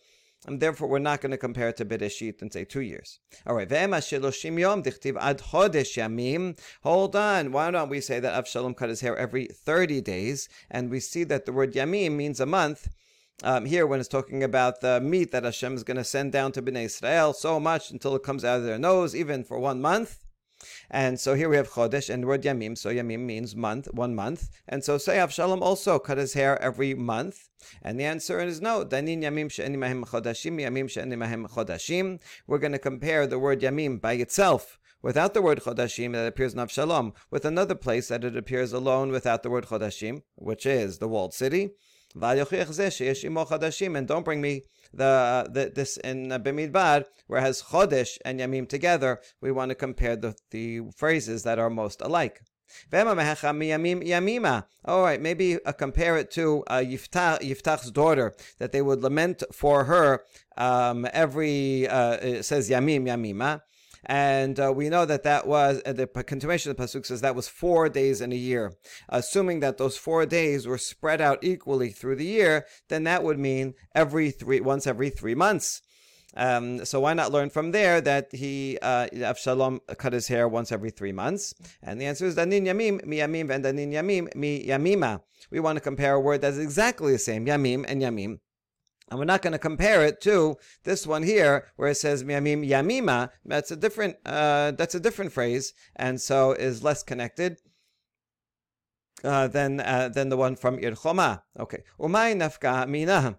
and 0.48 0.60
therefore 0.60 0.88
we're 0.88 1.00
not 1.00 1.22
going 1.22 1.32
to 1.32 1.38
compare 1.38 1.70
it 1.70 1.77
to 1.77 1.86
Bereshit 1.86 2.42
and 2.42 2.51
say 2.51 2.63
two 2.63 2.82
years. 2.82 3.20
All 3.46 3.56
right. 3.56 3.70
Hold 6.84 7.16
on, 7.16 7.51
why 7.51 7.72
don't 7.72 7.89
we 7.89 8.01
say 8.01 8.20
that 8.20 8.46
Avshalom 8.46 8.75
cut 8.75 8.89
his 8.89 9.01
hair 9.01 9.18
every 9.18 9.48
30 9.48 10.01
days, 10.01 10.50
and 10.72 10.89
we 10.89 11.00
see 11.00 11.24
that 11.25 11.46
the 11.46 11.51
word 11.51 11.74
yamim 11.74 12.13
means 12.13 12.39
a 12.39 12.46
month, 12.46 12.88
um, 13.44 13.66
here 13.66 13.86
when 13.86 14.00
it's 14.00 14.10
talking 14.10 14.44
about 14.44 14.82
the 14.82 15.00
meat 15.00 15.32
that 15.32 15.44
Hashem 15.44 15.75
is 15.75 15.84
going 15.84 15.98
to 15.98 16.04
send 16.04 16.32
down 16.32 16.51
to 16.54 16.62
Bnei 16.62 16.86
Israel 16.86 17.34
so 17.34 17.60
much 17.60 17.92
until 17.92 18.16
it 18.16 18.24
comes 18.24 18.44
out 18.44 18.60
of 18.60 18.63
their 18.63 18.80
nose, 18.80 19.16
even 19.16 19.44
for 19.44 19.60
one 19.60 19.82
month. 19.82 20.20
And 20.89 21.19
so 21.19 21.33
here 21.35 21.49
we 21.49 21.55
have 21.55 21.69
Chodesh 21.69 22.09
and 22.09 22.23
the 22.23 22.27
word 22.27 22.43
Yamim. 22.43 22.77
So 22.77 22.89
Yamim 22.89 23.19
means 23.19 23.55
month, 23.55 23.87
one 23.93 24.15
month. 24.15 24.49
And 24.67 24.83
so 24.83 24.97
say 24.97 25.17
Avshalom 25.17 25.61
also 25.61 25.99
cut 25.99 26.17
his 26.17 26.33
hair 26.33 26.61
every 26.61 26.93
month. 26.93 27.49
And 27.81 27.99
the 27.99 28.05
answer 28.05 28.39
is 28.39 28.61
no. 28.61 28.85
Danin 28.85 29.21
Yamim 29.21 29.51
she'eni 29.51 29.77
mahem 29.77 30.05
chodashim, 30.05 30.59
Yamim 30.61 30.89
she'eni 30.89 31.15
mahem 31.15 31.47
chodashim. 31.47 32.19
We're 32.47 32.59
going 32.59 32.71
to 32.73 32.79
compare 32.79 33.27
the 33.27 33.39
word 33.39 33.61
Yamim 33.61 33.99
by 34.01 34.13
itself 34.13 34.79
without 35.01 35.33
the 35.33 35.41
word 35.41 35.61
Chodashim 35.61 36.13
that 36.13 36.27
appears 36.27 36.53
in 36.53 36.59
Avshalom, 36.59 37.13
with 37.29 37.45
another 37.45 37.75
place 37.75 38.07
that 38.07 38.23
it 38.23 38.35
appears 38.35 38.73
alone 38.73 39.11
without 39.11 39.43
the 39.43 39.49
word 39.49 39.65
Chodashim, 39.65 40.23
which 40.35 40.65
is 40.65 40.97
the 40.97 41.07
walled 41.07 41.33
city. 41.33 41.69
And 42.19 44.07
don't 44.07 44.25
bring 44.25 44.41
me 44.41 44.63
the, 44.94 45.50
the 45.51 45.72
this 45.74 45.98
in 45.98 46.29
Bimidbar, 46.29 47.06
where 47.27 47.39
it 47.39 47.44
has 47.44 47.63
Chodesh 47.63 48.17
and 48.25 48.39
Yamim 48.39 48.67
together. 48.67 49.20
We 49.41 49.51
want 49.51 49.70
to 49.70 49.75
compare 49.75 50.15
the, 50.15 50.36
the 50.51 50.82
phrases 50.96 51.44
that 51.44 51.60
are 51.60 51.70
most 51.70 52.01
alike. 52.01 52.41
All 54.86 55.01
right, 55.01 55.22
maybe 55.22 55.58
uh, 55.65 55.72
compare 55.72 56.17
it 56.17 56.32
to 56.32 56.63
uh, 56.67 56.79
Yiftach, 56.79 57.39
Yiftach's 57.39 57.91
daughter, 57.91 58.34
that 58.60 58.72
they 58.72 58.82
would 58.82 59.01
lament 59.01 59.44
for 59.53 59.86
her 59.86 60.24
um, 60.58 61.08
every, 61.13 61.88
uh, 61.88 62.17
it 62.17 62.44
says 62.44 62.70
Yamim, 62.70 63.06
Yamima. 63.06 63.62
And 64.06 64.60
uh, 64.60 64.74
we 64.75 64.89
know 64.89 65.06
that 65.06 65.24
that 65.24 65.48
was, 65.48 65.82
uh, 65.86 65.94
the 65.94 66.08
continuation 66.08 66.72
of 66.72 66.77
the 66.77 66.84
Pasuk 66.84 67.06
says 67.06 67.22
that 67.22 67.36
was 67.36 67.48
four 67.48 67.89
days 67.89 68.22
in 68.22 68.32
a 68.32 68.36
year. 68.36 68.74
Assuming 69.10 69.60
that 69.62 69.77
those 69.77 69.98
four 69.98 70.25
days 70.25 70.68
were 70.68 70.77
spread 70.77 71.22
out 71.22 71.39
equally 71.44 71.89
through 71.89 72.16
the 72.16 72.25
year, 72.25 72.66
then 72.89 73.04
that 73.04 73.24
would 73.24 73.39
mean 73.39 73.74
every 73.94 74.32
three, 74.32 74.62
once 74.62 74.88
every 74.88 75.10
three 75.10 75.36
months. 75.36 75.82
Um, 76.36 76.86
so 76.86 77.00
why 77.00 77.13
not 77.13 77.32
learn 77.32 77.50
from 77.50 77.72
there 77.72 78.00
that 78.01 78.27
he 78.32 78.77
uh, 78.82 79.08
Avshalom 79.12 79.80
cut 79.98 80.13
his 80.13 80.27
hair 80.27 80.48
once 80.48 80.72
every 80.72 80.92
three 80.92 81.12
months? 81.12 81.54
And 81.82 82.00
the 82.00 82.06
answer 82.06 82.25
is 82.25 82.36
danin 82.36 82.66
yamim 82.66 83.04
mi 83.06 83.18
yamim 83.18 83.50
and 83.50 83.66
danin 83.66 83.92
yamim 83.92 84.34
mi 84.36 84.66
yamima. 84.68 85.22
We 85.50 85.60
want 85.60 85.77
to 85.77 85.82
compare 85.82 86.13
a 86.13 86.20
word 86.20 86.42
that's 86.42 86.58
exactly 86.58 87.12
the 87.13 87.20
same, 87.20 87.46
yamim 87.48 87.86
and 87.88 88.01
yamim. 88.01 88.39
And 89.09 89.17
we're 89.17 89.25
not 89.25 89.41
going 89.41 89.53
to 89.53 89.59
compare 89.59 90.05
it 90.05 90.19
to 90.21 90.57
this 90.83 91.07
one 91.07 91.23
here, 91.23 91.67
where 91.77 91.89
it 91.89 91.95
says 91.95 92.23
yamim 92.23 92.67
yamima. 92.67 93.29
That's 93.45 93.71
a 93.71 93.75
different. 93.75 94.17
Uh, 94.25 94.71
that's 94.71 94.95
a 94.95 94.99
different 94.99 95.31
phrase, 95.31 95.73
and 95.95 96.19
so 96.19 96.51
is 96.51 96.83
less 96.83 97.03
connected 97.03 97.57
uh, 99.24 99.47
than 99.47 99.79
uh, 99.79 100.09
than 100.09 100.29
the 100.29 100.38
one 100.38 100.55
from 100.55 100.79
Ir 100.79 100.95
Choma. 100.95 101.43
Okay. 101.59 101.83
Umay 102.00 102.36
nafka 102.36 102.88
mina 102.88 103.38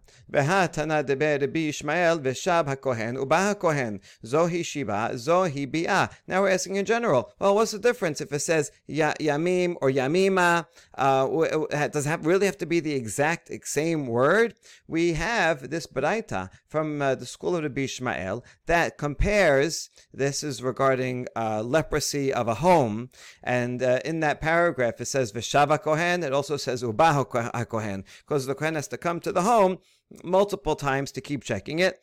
tana 0.69 1.03
deber 1.03 1.39
Rabbi 1.41 1.69
Ishmael 1.69 2.19
v'shab 2.19 2.67
hakohen 2.67 3.17
uba 3.17 3.37
hakohen 3.37 4.01
zohi 4.25 4.65
shiba 4.65 5.11
zohi 5.15 5.71
bi'ah. 5.71 6.11
Now 6.27 6.43
we're 6.43 6.51
asking 6.51 6.77
in 6.77 6.85
general. 6.85 7.33
Well, 7.39 7.55
what's 7.55 7.71
the 7.71 7.79
difference 7.79 8.21
if 8.21 8.33
it 8.33 8.41
says 8.41 8.73
ya, 8.87 9.13
yamim 9.21 9.77
or 9.81 9.91
yamima? 9.91 10.67
Uh, 10.97 11.27
does 11.89 12.07
it 12.07 12.09
have, 12.09 12.27
really 12.27 12.47
have 12.47 12.59
to 12.59 12.67
be 12.67 12.81
the 12.81 12.95
exact 12.95 13.51
same 13.65 14.09
word? 14.09 14.55
We 14.89 15.13
have 15.13 15.71
this 15.71 15.87
baraita 15.87 16.51
from 16.67 17.01
uh, 17.01 17.15
the 17.15 17.27
school 17.27 17.55
of 17.55 17.63
Rabbi 17.63 17.83
Ishmael 17.83 18.45
that 18.67 18.99
compares. 18.99 19.91
This 20.13 20.43
is 20.43 20.63
regarding 20.63 21.29
uh, 21.37 21.63
leprosy 21.63 22.33
of 22.33 22.49
a 22.49 22.55
home, 22.55 23.11
and 23.45 23.81
uh, 23.83 24.01
in 24.05 24.21
that 24.21 24.41
paragraph 24.41 25.01
it 25.01 25.07
says 25.07 25.33
v'shab 25.33 25.68
Kohen. 25.77 26.23
It 26.23 26.33
also 26.33 26.57
says 26.57 26.81
Uba 26.81 27.13
Kohen 27.27 28.05
because 28.21 28.47
the 28.47 28.55
Kohen 28.55 28.77
has 28.77 28.89
to 28.89 28.97
come 28.97 29.21
to 29.21 29.33
the 29.33 29.43
home 29.43 29.79
multiple 30.25 30.77
times 30.77 31.13
to 31.13 31.21
keep 31.21 31.45
checking 31.45 31.81
it. 31.81 32.01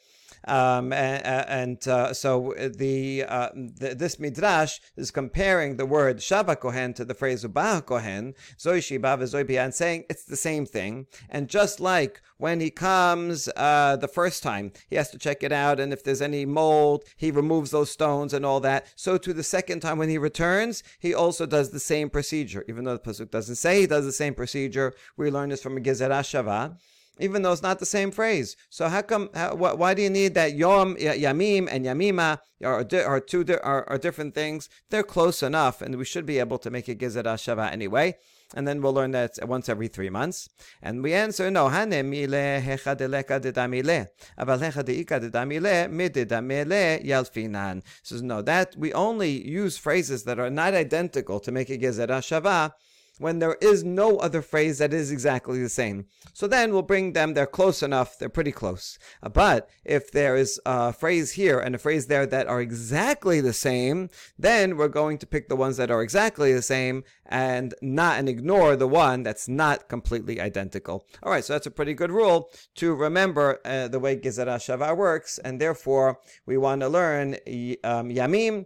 Um, 0.48 0.94
and, 0.94 1.26
and 1.26 1.88
uh, 1.88 2.14
so 2.14 2.54
the, 2.58 3.24
uh, 3.28 3.50
the, 3.56 3.96
this 3.96 4.20
midrash 4.20 4.80
is 4.96 5.12
comparing 5.12 5.78
the 5.78 5.86
word 5.86 6.18
Shava 6.18 6.60
Kohen 6.60 6.94
to 6.94 7.06
the 7.06 7.14
phrase 7.14 7.44
Ubah 7.44 7.86
Kohen, 7.86 8.34
Zoi 8.58 8.84
Shiba 8.84 9.16
and 9.60 9.74
saying 9.74 10.06
it's 10.10 10.26
the 10.26 10.36
same 10.36 10.66
thing. 10.66 11.08
And 11.30 11.48
just 11.48 11.80
like 11.80 12.22
when 12.38 12.60
he 12.60 12.70
comes 12.70 13.50
uh, 13.56 13.96
the 13.96 14.08
first 14.08 14.44
time, 14.44 14.72
he 14.88 14.96
has 14.96 15.10
to 15.12 15.18
check 15.18 15.44
it 15.44 15.52
out, 15.52 15.80
and 15.80 15.94
if 15.94 16.04
there's 16.04 16.22
any 16.22 16.46
mold, 16.46 17.04
he 17.16 17.32
removes 17.32 17.72
those 17.72 17.92
stones 17.92 18.34
and 18.34 18.46
all 18.46 18.60
that. 18.60 18.88
So 18.96 19.18
to 19.18 19.34
the 19.34 19.44
second 19.44 19.80
time 19.80 19.98
when 19.98 20.10
he 20.10 20.18
returns, 20.18 20.84
he 21.00 21.14
also 21.14 21.46
does 21.46 21.72
the 21.72 21.80
same 21.80 22.10
procedure. 22.10 22.64
Even 22.68 22.84
though 22.84 22.98
the 22.98 23.00
pasuk 23.00 23.32
doesn't 23.32 23.56
say 23.56 23.82
he 23.82 23.88
does 23.88 24.06
the 24.06 24.12
same 24.12 24.34
procedure, 24.34 24.94
we 25.18 25.32
learn 25.32 25.50
this 25.50 25.64
from 25.64 25.78
a 25.78 25.82
Gezerah 25.82 26.22
Shava 26.22 26.78
even 27.20 27.42
though 27.42 27.52
it's 27.52 27.62
not 27.62 27.80
the 27.80 27.86
same 27.86 28.12
phrase. 28.12 28.56
So 28.70 28.88
how 28.90 29.02
come? 29.02 29.30
How, 29.34 29.56
why 29.56 29.94
do 29.94 30.02
you 30.02 30.10
need 30.10 30.34
that 30.36 30.56
yom, 30.56 30.96
yamim, 30.96 31.68
and 31.70 31.86
yamima 31.86 32.40
are, 32.64 32.86
are 33.06 33.20
two 33.20 33.46
are, 33.64 33.90
are 33.90 33.98
different 33.98 34.36
things? 34.36 34.70
They're 34.90 35.04
close 35.04 35.44
enough, 35.44 35.82
and 35.82 35.96
we 35.96 36.06
should 36.06 36.26
be 36.26 36.40
able 36.40 36.58
to 36.60 36.70
make 36.70 36.88
a 36.88 36.96
gezerah 36.96 37.38
shava 37.38 37.72
anyway. 37.72 38.16
And 38.54 38.68
then 38.68 38.82
we'll 38.82 38.94
learn 38.94 39.12
that 39.12 39.38
once 39.44 39.70
every 39.70 39.88
three 39.88 40.10
months. 40.10 40.50
And 40.82 41.02
we 41.02 41.14
answer, 41.14 41.50
no, 41.50 41.70
hane 41.70 42.10
mile 42.10 42.62
hecha 42.62 42.96
deleka 42.96 43.42
dedamile. 43.42 44.08
Aval 44.40 44.60
hecha 44.60 44.84
deika 44.84 45.20
dedamile 45.20 47.04
yalfinan. 47.04 47.82
Says, 48.04 48.22
no, 48.22 48.42
that 48.44 48.76
we 48.78 48.94
only 48.94 49.32
use 49.48 49.78
phrases 49.78 50.24
that 50.26 50.40
are 50.40 50.52
not 50.52 50.74
identical 50.76 51.40
to 51.40 51.52
make 51.52 51.70
a 51.70 51.78
gezerah 51.78 52.22
shava 52.22 52.74
when 53.18 53.40
there 53.40 53.58
is 53.62 53.84
no 53.84 54.18
other 54.18 54.42
phrase 54.42 54.78
that 54.80 54.94
is 54.94 55.12
exactly 55.12 55.62
the 55.62 55.70
same. 55.70 56.06
So 56.34 56.48
then 56.48 56.74
we'll 56.74 56.82
bring 56.82 57.14
them, 57.14 57.34
they're 57.34 57.46
close 57.46 57.82
enough, 57.82 58.18
they're 58.18 58.30
pretty 58.30 58.52
close. 58.52 58.98
Uh, 59.24 59.30
but 59.30 59.70
if 59.84 60.12
there 60.12 60.36
is 60.36 60.60
a 60.66 60.92
phrase 60.92 61.34
here 61.34 61.60
and 61.60 61.76
a 61.76 61.80
phrase 61.80 62.08
there 62.08 62.26
that 62.26 62.48
are 62.48 62.62
exactly 62.62 63.42
the 63.42 63.54
same, 63.54 64.10
then 64.38 64.78
we're 64.78 64.88
going 64.88 65.18
to 65.20 65.28
pick 65.28 65.48
the 65.48 65.56
ones 65.56 65.78
that 65.78 65.92
are 65.92 66.02
exactly 66.02 66.54
the 66.54 66.62
same 66.62 67.04
and 67.26 67.74
not 67.82 68.20
and 68.20 68.28
ignore 68.28 68.76
the 68.76 68.88
one 68.88 69.24
that's 69.24 69.48
not 69.48 69.88
completely 69.88 70.42
identical. 70.42 71.06
All 71.24 71.32
right, 71.32 71.44
so 71.44 71.54
that's 71.54 71.68
a 71.68 71.72
pretty 71.72 71.94
good 71.94 72.12
rule 72.12 72.50
to 72.76 72.94
remember 72.94 73.60
uh, 73.66 73.88
the 73.88 74.00
way 74.00 74.18
Gezerah 74.18 74.58
Shava 74.58 74.96
works, 74.96 75.38
and 75.40 75.60
therefore 75.60 76.20
we 76.46 76.58
want 76.58 76.82
to 76.82 76.90
learn 76.90 77.36
um, 77.84 78.10
Yamim 78.10 78.66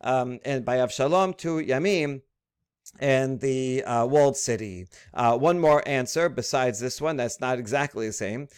um, 0.00 0.38
and 0.44 0.64
by 0.64 0.76
Avshalom 0.76 1.36
to 1.38 1.56
Yamim 1.56 2.22
and 2.98 3.40
the 3.40 3.82
uh, 3.84 4.06
walled 4.06 4.36
city. 4.36 4.88
Uh, 5.14 5.36
one 5.36 5.58
more 5.58 5.82
answer 5.86 6.28
besides 6.28 6.80
this 6.80 7.00
one 7.00 7.16
that's 7.16 7.40
not 7.40 7.58
exactly 7.58 8.06
the 8.06 8.12
same. 8.12 8.48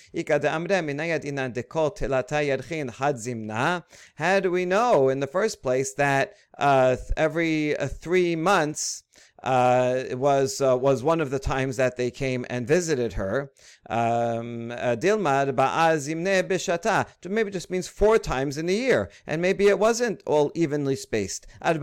How 4.15 4.41
do 4.41 4.51
we 4.51 4.65
know 4.65 5.09
in 5.09 5.21
the 5.21 5.27
first 5.27 5.63
place 5.63 5.95
that 5.95 6.35
uh, 6.59 6.97
every 7.17 7.77
uh, 7.77 7.87
three 7.89 8.37
months 8.37 9.05
uh, 9.43 10.05
was 10.13 10.61
uh, 10.61 10.77
was 10.77 11.03
one 11.03 11.21
of 11.21 11.31
the 11.31 11.39
times 11.39 11.77
that 11.77 11.97
they 11.97 12.11
came 12.11 12.45
and 12.51 12.67
visited 12.67 13.15
her. 13.15 13.51
Um, 13.89 14.71
uh, 14.71 14.97
Dilmad 14.97 15.53
ba'azimne. 15.55 17.31
Maybe 17.31 17.51
just 17.51 17.71
means 17.71 17.89
four 17.89 18.19
times 18.19 18.59
in 18.59 18.69
a 18.69 18.73
year, 18.73 19.11
and 19.27 19.41
maybe 19.41 19.69
it 19.69 19.79
wasn't 19.79 20.23
all 20.27 20.53
evenly 20.55 20.97
spaced. 20.97 21.47
They 21.63 21.79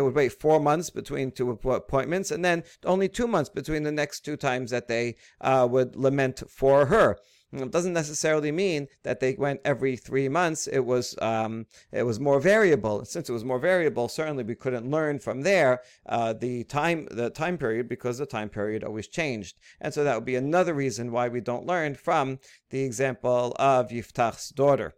would 0.00 0.14
wait 0.14 0.32
four 0.32 0.60
months 0.60 0.90
between 0.90 1.30
two 1.30 1.50
appointments, 1.50 2.30
and 2.30 2.44
then 2.44 2.64
only 2.84 3.08
two 3.08 3.26
months 3.26 3.50
between 3.50 3.82
the 3.82 3.92
next 3.92 4.20
two 4.20 4.36
times 4.36 4.70
that 4.70 4.88
they 4.88 5.16
uh, 5.40 5.66
would 5.70 5.96
lament 5.96 6.42
for 6.48 6.86
her. 6.86 7.18
It 7.52 7.70
doesn't 7.70 7.92
necessarily 7.92 8.50
mean 8.50 8.88
that 9.02 9.20
they 9.20 9.34
went 9.34 9.60
every 9.64 9.96
three 9.96 10.28
months. 10.28 10.66
It 10.66 10.80
was 10.80 11.14
um, 11.20 11.66
it 11.90 12.04
was 12.04 12.18
more 12.18 12.40
variable. 12.40 13.04
Since 13.04 13.28
it 13.28 13.32
was 13.32 13.44
more 13.44 13.58
variable, 13.58 14.08
certainly 14.08 14.44
we 14.44 14.54
couldn't 14.54 14.90
learn 14.90 15.18
from 15.18 15.42
there 15.42 15.82
uh, 16.06 16.32
the 16.32 16.64
time 16.64 17.08
the 17.10 17.30
time 17.30 17.58
period 17.58 17.88
because 17.88 18.18
the 18.18 18.26
time 18.26 18.48
period 18.48 18.84
always 18.84 19.08
changed. 19.08 19.58
And 19.80 19.92
so 19.92 20.02
that 20.04 20.14
would 20.14 20.24
be 20.24 20.36
another 20.36 20.74
reason 20.74 21.12
why 21.12 21.28
we 21.28 21.40
don't 21.40 21.66
learn 21.66 21.94
from 21.94 22.38
the 22.70 22.82
example 22.82 23.54
of 23.58 23.90
Yiftach's 23.90 24.48
daughter. 24.50 24.94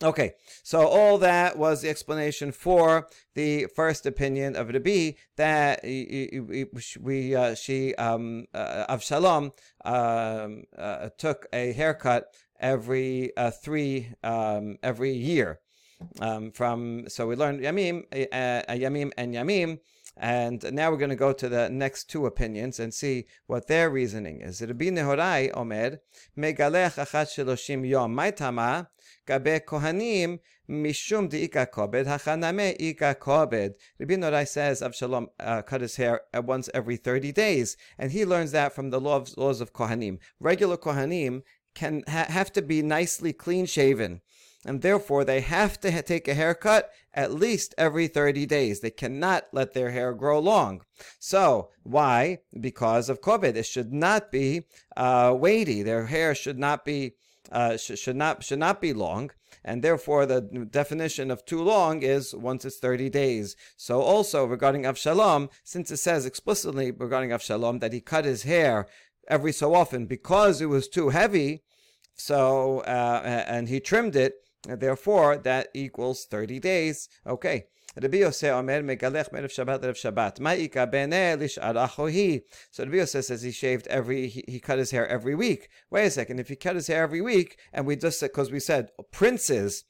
Okay, 0.00 0.34
so 0.62 0.86
all 0.86 1.18
that 1.18 1.58
was 1.58 1.82
the 1.82 1.88
explanation 1.88 2.52
for 2.52 3.08
the 3.34 3.66
first 3.74 4.06
opinion 4.06 4.54
of 4.54 4.68
Rabbi 4.68 5.12
that 5.36 5.80
we 5.82 7.34
uh, 7.34 7.54
she 7.56 7.96
um, 7.96 8.46
uh, 8.54 8.94
Avshalom 8.94 9.50
um, 9.84 10.62
uh, 10.78 11.08
took 11.18 11.46
a 11.52 11.72
haircut 11.72 12.32
every 12.60 13.36
uh, 13.36 13.50
three 13.50 14.12
um, 14.22 14.78
every 14.84 15.14
year. 15.14 15.58
Um, 16.20 16.52
from 16.52 17.08
so 17.08 17.26
we 17.26 17.34
learned 17.34 17.60
Yamim, 17.60 18.04
uh, 18.12 18.72
Yamim 18.72 19.10
and 19.16 19.34
Yamim. 19.34 19.80
And 20.20 20.64
now 20.72 20.90
we're 20.90 20.96
going 20.96 21.10
to 21.10 21.16
go 21.16 21.32
to 21.32 21.48
the 21.48 21.70
next 21.70 22.10
two 22.10 22.26
opinions 22.26 22.80
and 22.80 22.92
see 22.92 23.26
what 23.46 23.68
their 23.68 23.88
reasoning 23.88 24.40
is. 24.40 24.60
Rabbi 24.60 24.86
Nehorai 24.86 25.50
Omer, 25.54 26.00
Megalech 26.36 26.96
achat 26.96 27.28
sheloshim 27.28 27.88
yom, 27.88 28.16
maitama, 28.16 28.88
gabe 29.28 29.60
kohanim, 29.66 30.40
mishum 30.68 31.28
deika 31.28 31.70
kobed, 31.70 32.06
hachaname 32.06 32.74
ika 32.80 33.14
kobed. 33.14 33.74
Rabbi 33.98 34.14
Nehorai 34.14 34.48
says 34.48 34.80
Avshalom 34.80 35.26
uh, 35.38 35.62
cut 35.62 35.82
his 35.82 35.96
hair 35.96 36.22
once 36.34 36.70
every 36.72 36.96
30 36.96 37.32
days, 37.32 37.76
and 37.98 38.10
he 38.12 38.24
learns 38.24 38.52
that 38.52 38.74
from 38.74 38.90
the 38.90 39.00
laws 39.00 39.60
of 39.60 39.72
kohanim. 39.72 40.18
Regular 40.40 40.76
kohanim 40.76 41.42
can 41.74 42.02
ha- 42.08 42.26
have 42.28 42.50
to 42.52 42.62
be 42.62 42.82
nicely 42.82 43.32
clean 43.32 43.66
shaven 43.66 44.20
and 44.64 44.82
therefore 44.82 45.24
they 45.24 45.40
have 45.40 45.78
to 45.80 45.92
ha- 45.92 46.00
take 46.00 46.26
a 46.26 46.34
haircut 46.34 46.90
at 47.14 47.32
least 47.32 47.74
every 47.78 48.08
30 48.08 48.46
days. 48.46 48.80
They 48.80 48.90
cannot 48.90 49.44
let 49.52 49.72
their 49.72 49.90
hair 49.90 50.12
grow 50.12 50.38
long. 50.38 50.82
So, 51.18 51.70
why? 51.84 52.38
Because 52.58 53.08
of 53.08 53.20
koved. 53.20 53.56
It 53.56 53.66
should 53.66 53.92
not 53.92 54.32
be 54.32 54.64
uh, 54.96 55.34
weighty. 55.38 55.82
Their 55.82 56.06
hair 56.06 56.34
should 56.34 56.58
not 56.58 56.84
be 56.84 57.14
uh, 57.50 57.76
sh- 57.76 57.98
should 57.98 58.16
not 58.16 58.44
should 58.44 58.58
not 58.58 58.80
be 58.80 58.92
long, 58.92 59.30
and 59.64 59.82
therefore 59.82 60.26
the 60.26 60.40
definition 60.70 61.30
of 61.30 61.44
too 61.44 61.62
long 61.62 62.02
is 62.02 62.34
once 62.34 62.64
it's 62.64 62.78
30 62.78 63.10
days. 63.10 63.56
So 63.76 64.00
also 64.02 64.44
regarding 64.44 64.82
Avshalom, 64.82 65.50
since 65.64 65.90
it 65.90 65.98
says 65.98 66.26
explicitly 66.26 66.90
regarding 66.90 67.30
Avshalom 67.30 67.80
that 67.80 67.92
he 67.92 68.00
cut 68.00 68.24
his 68.24 68.42
hair 68.42 68.86
every 69.28 69.52
so 69.52 69.74
often 69.74 70.06
because 70.06 70.60
it 70.60 70.66
was 70.66 70.88
too 70.88 71.10
heavy, 71.10 71.62
so 72.14 72.80
uh, 72.80 73.44
and 73.46 73.68
he 73.68 73.80
trimmed 73.80 74.16
it, 74.16 74.34
Therefore, 74.66 75.38
that 75.38 75.68
equals 75.72 76.24
30 76.24 76.58
days. 76.58 77.08
Okay. 77.26 77.66
Rabbi 77.96 78.18
Yosef 78.18 78.52
Omer 78.52 78.82
megalech 78.82 79.30
merev 79.32 79.50
Shabbat 79.50 79.82
erev 79.82 79.96
Shabbat. 79.96 80.38
Ma'ika 80.38 80.90
bene 80.90 81.36
lish'ar 81.36 81.74
achohi. 81.74 82.42
So 82.70 82.84
Rabbi 82.84 82.98
Yosef 82.98 83.24
says 83.24 83.42
he 83.42 83.50
shaved 83.50 83.86
every, 83.88 84.28
he, 84.28 84.44
he, 84.46 84.60
cut 84.60 84.78
his 84.78 84.90
hair 84.90 85.08
every 85.08 85.34
week. 85.34 85.68
Wait 85.90 86.06
a 86.06 86.10
second, 86.10 86.38
if 86.38 86.48
he 86.48 86.56
cut 86.56 86.76
his 86.76 86.86
hair 86.86 87.02
every 87.02 87.20
week, 87.20 87.58
and 87.72 87.86
we 87.86 87.96
just 87.96 88.20
said, 88.20 88.30
because 88.30 88.52
we 88.52 88.60
said 88.60 88.90
princes, 89.10 89.84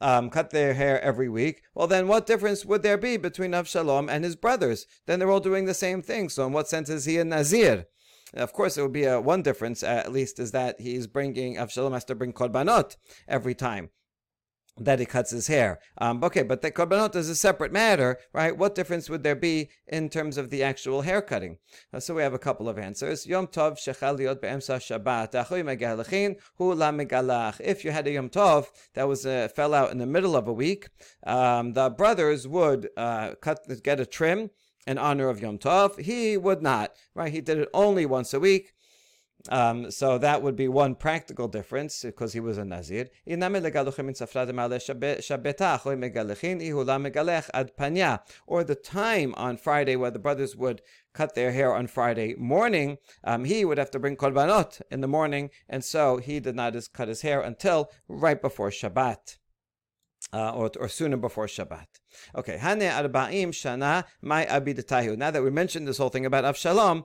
um, 0.00 0.28
cut 0.30 0.50
their 0.50 0.74
hair 0.74 1.00
every 1.02 1.28
week, 1.28 1.62
well, 1.74 1.86
then 1.86 2.08
what 2.08 2.26
difference 2.26 2.64
would 2.64 2.82
there 2.82 2.98
be 2.98 3.16
between 3.16 3.52
Avshalom 3.52 4.10
and 4.10 4.24
his 4.24 4.36
brothers? 4.36 4.86
Then 5.06 5.18
they're 5.18 5.30
all 5.30 5.40
doing 5.40 5.66
the 5.66 5.74
same 5.74 6.02
thing. 6.02 6.28
So, 6.28 6.46
in 6.46 6.52
what 6.52 6.68
sense 6.68 6.88
is 6.88 7.04
he 7.04 7.18
a 7.18 7.24
Nazir? 7.24 7.86
Of 8.34 8.52
course, 8.52 8.76
it 8.76 8.82
would 8.82 8.92
be 8.92 9.04
a 9.04 9.20
one 9.20 9.42
difference, 9.42 9.82
at 9.82 10.12
least, 10.12 10.38
is 10.38 10.50
that 10.50 10.80
he's 10.80 11.06
bringing 11.06 11.56
Avshalom 11.56 11.92
has 11.92 12.04
to 12.06 12.14
bring 12.14 12.32
korbanot 12.32 12.96
every 13.28 13.54
time 13.54 13.90
that 14.78 14.98
he 14.98 15.06
cuts 15.06 15.30
his 15.30 15.46
hair. 15.46 15.78
Um, 15.98 16.22
okay, 16.22 16.42
but 16.42 16.62
the 16.62 16.70
korbanot 16.70 17.16
is 17.16 17.28
a 17.28 17.36
separate 17.36 17.72
matter, 17.72 18.18
right? 18.32 18.56
What 18.56 18.74
difference 18.74 19.08
would 19.08 19.22
there 19.22 19.34
be 19.34 19.70
in 19.86 20.08
terms 20.08 20.36
of 20.36 20.50
the 20.50 20.62
actual 20.62 21.02
hair 21.02 21.22
cutting? 21.22 21.58
Uh, 21.92 22.00
so 22.00 22.14
we 22.14 22.22
have 22.22 22.34
a 22.34 22.38
couple 22.38 22.68
of 22.68 22.78
answers. 22.78 23.26
Yom 23.26 23.46
Tov 23.46 23.78
shechal 23.78 24.18
liot 24.18 24.40
be'emsa 24.40 24.76
Shabbat 24.76 25.32
hu 26.58 26.74
la. 26.74 27.52
If 27.60 27.84
you 27.84 27.90
had 27.90 28.06
a 28.06 28.10
Yom 28.10 28.28
Tov 28.28 28.66
that 28.94 29.08
was 29.08 29.24
uh, 29.24 29.48
fell 29.54 29.74
out 29.74 29.92
in 29.92 29.98
the 29.98 30.06
middle 30.06 30.36
of 30.36 30.46
a 30.46 30.52
week, 30.52 30.88
um, 31.26 31.72
the 31.72 31.90
brothers 31.90 32.46
would 32.46 32.90
uh, 32.96 33.34
cut 33.40 33.60
get 33.82 34.00
a 34.00 34.06
trim 34.06 34.50
in 34.86 34.98
honor 34.98 35.28
of 35.28 35.40
Yom 35.40 35.58
Tov. 35.58 35.98
He 36.00 36.36
would 36.36 36.62
not, 36.62 36.92
right? 37.14 37.32
He 37.32 37.40
did 37.40 37.58
it 37.58 37.68
only 37.74 38.06
once 38.06 38.32
a 38.34 38.40
week. 38.40 38.72
Um, 39.48 39.90
so 39.90 40.18
that 40.18 40.42
would 40.42 40.56
be 40.56 40.68
one 40.68 40.94
practical 40.94 41.48
difference 41.48 42.02
because 42.02 42.32
he 42.32 42.40
was 42.40 42.58
a 42.58 42.64
Nazir. 42.64 43.08
Or 48.46 48.64
the 48.64 48.74
time 48.74 49.34
on 49.36 49.56
Friday 49.56 49.96
where 49.96 50.10
the 50.10 50.18
brothers 50.18 50.56
would 50.56 50.82
cut 51.14 51.34
their 51.34 51.52
hair 51.52 51.74
on 51.74 51.86
Friday 51.86 52.34
morning, 52.36 52.98
um, 53.24 53.44
he 53.44 53.64
would 53.64 53.78
have 53.78 53.90
to 53.92 53.98
bring 53.98 54.16
korbanot 54.16 54.82
in 54.90 55.00
the 55.00 55.08
morning, 55.08 55.50
and 55.68 55.84
so 55.84 56.18
he 56.18 56.40
did 56.40 56.54
not 56.54 56.74
cut 56.92 57.08
his 57.08 57.22
hair 57.22 57.40
until 57.40 57.90
right 58.08 58.40
before 58.40 58.70
Shabbat. 58.70 59.38
Uh, 60.32 60.50
or, 60.50 60.70
or 60.80 60.88
sooner 60.88 61.16
before 61.16 61.46
Shabbat. 61.46 61.86
Okay, 62.34 62.58
Hane 62.58 62.80
Arba'im 62.80 63.50
Shana 63.50 64.04
Mai 64.20 64.44
Abidatahu. 64.44 65.16
Now 65.16 65.30
that 65.30 65.42
we 65.42 65.50
mentioned 65.50 65.86
this 65.86 65.98
whole 65.98 66.08
thing 66.08 66.26
about 66.26 66.44
Avshalom, 66.44 67.04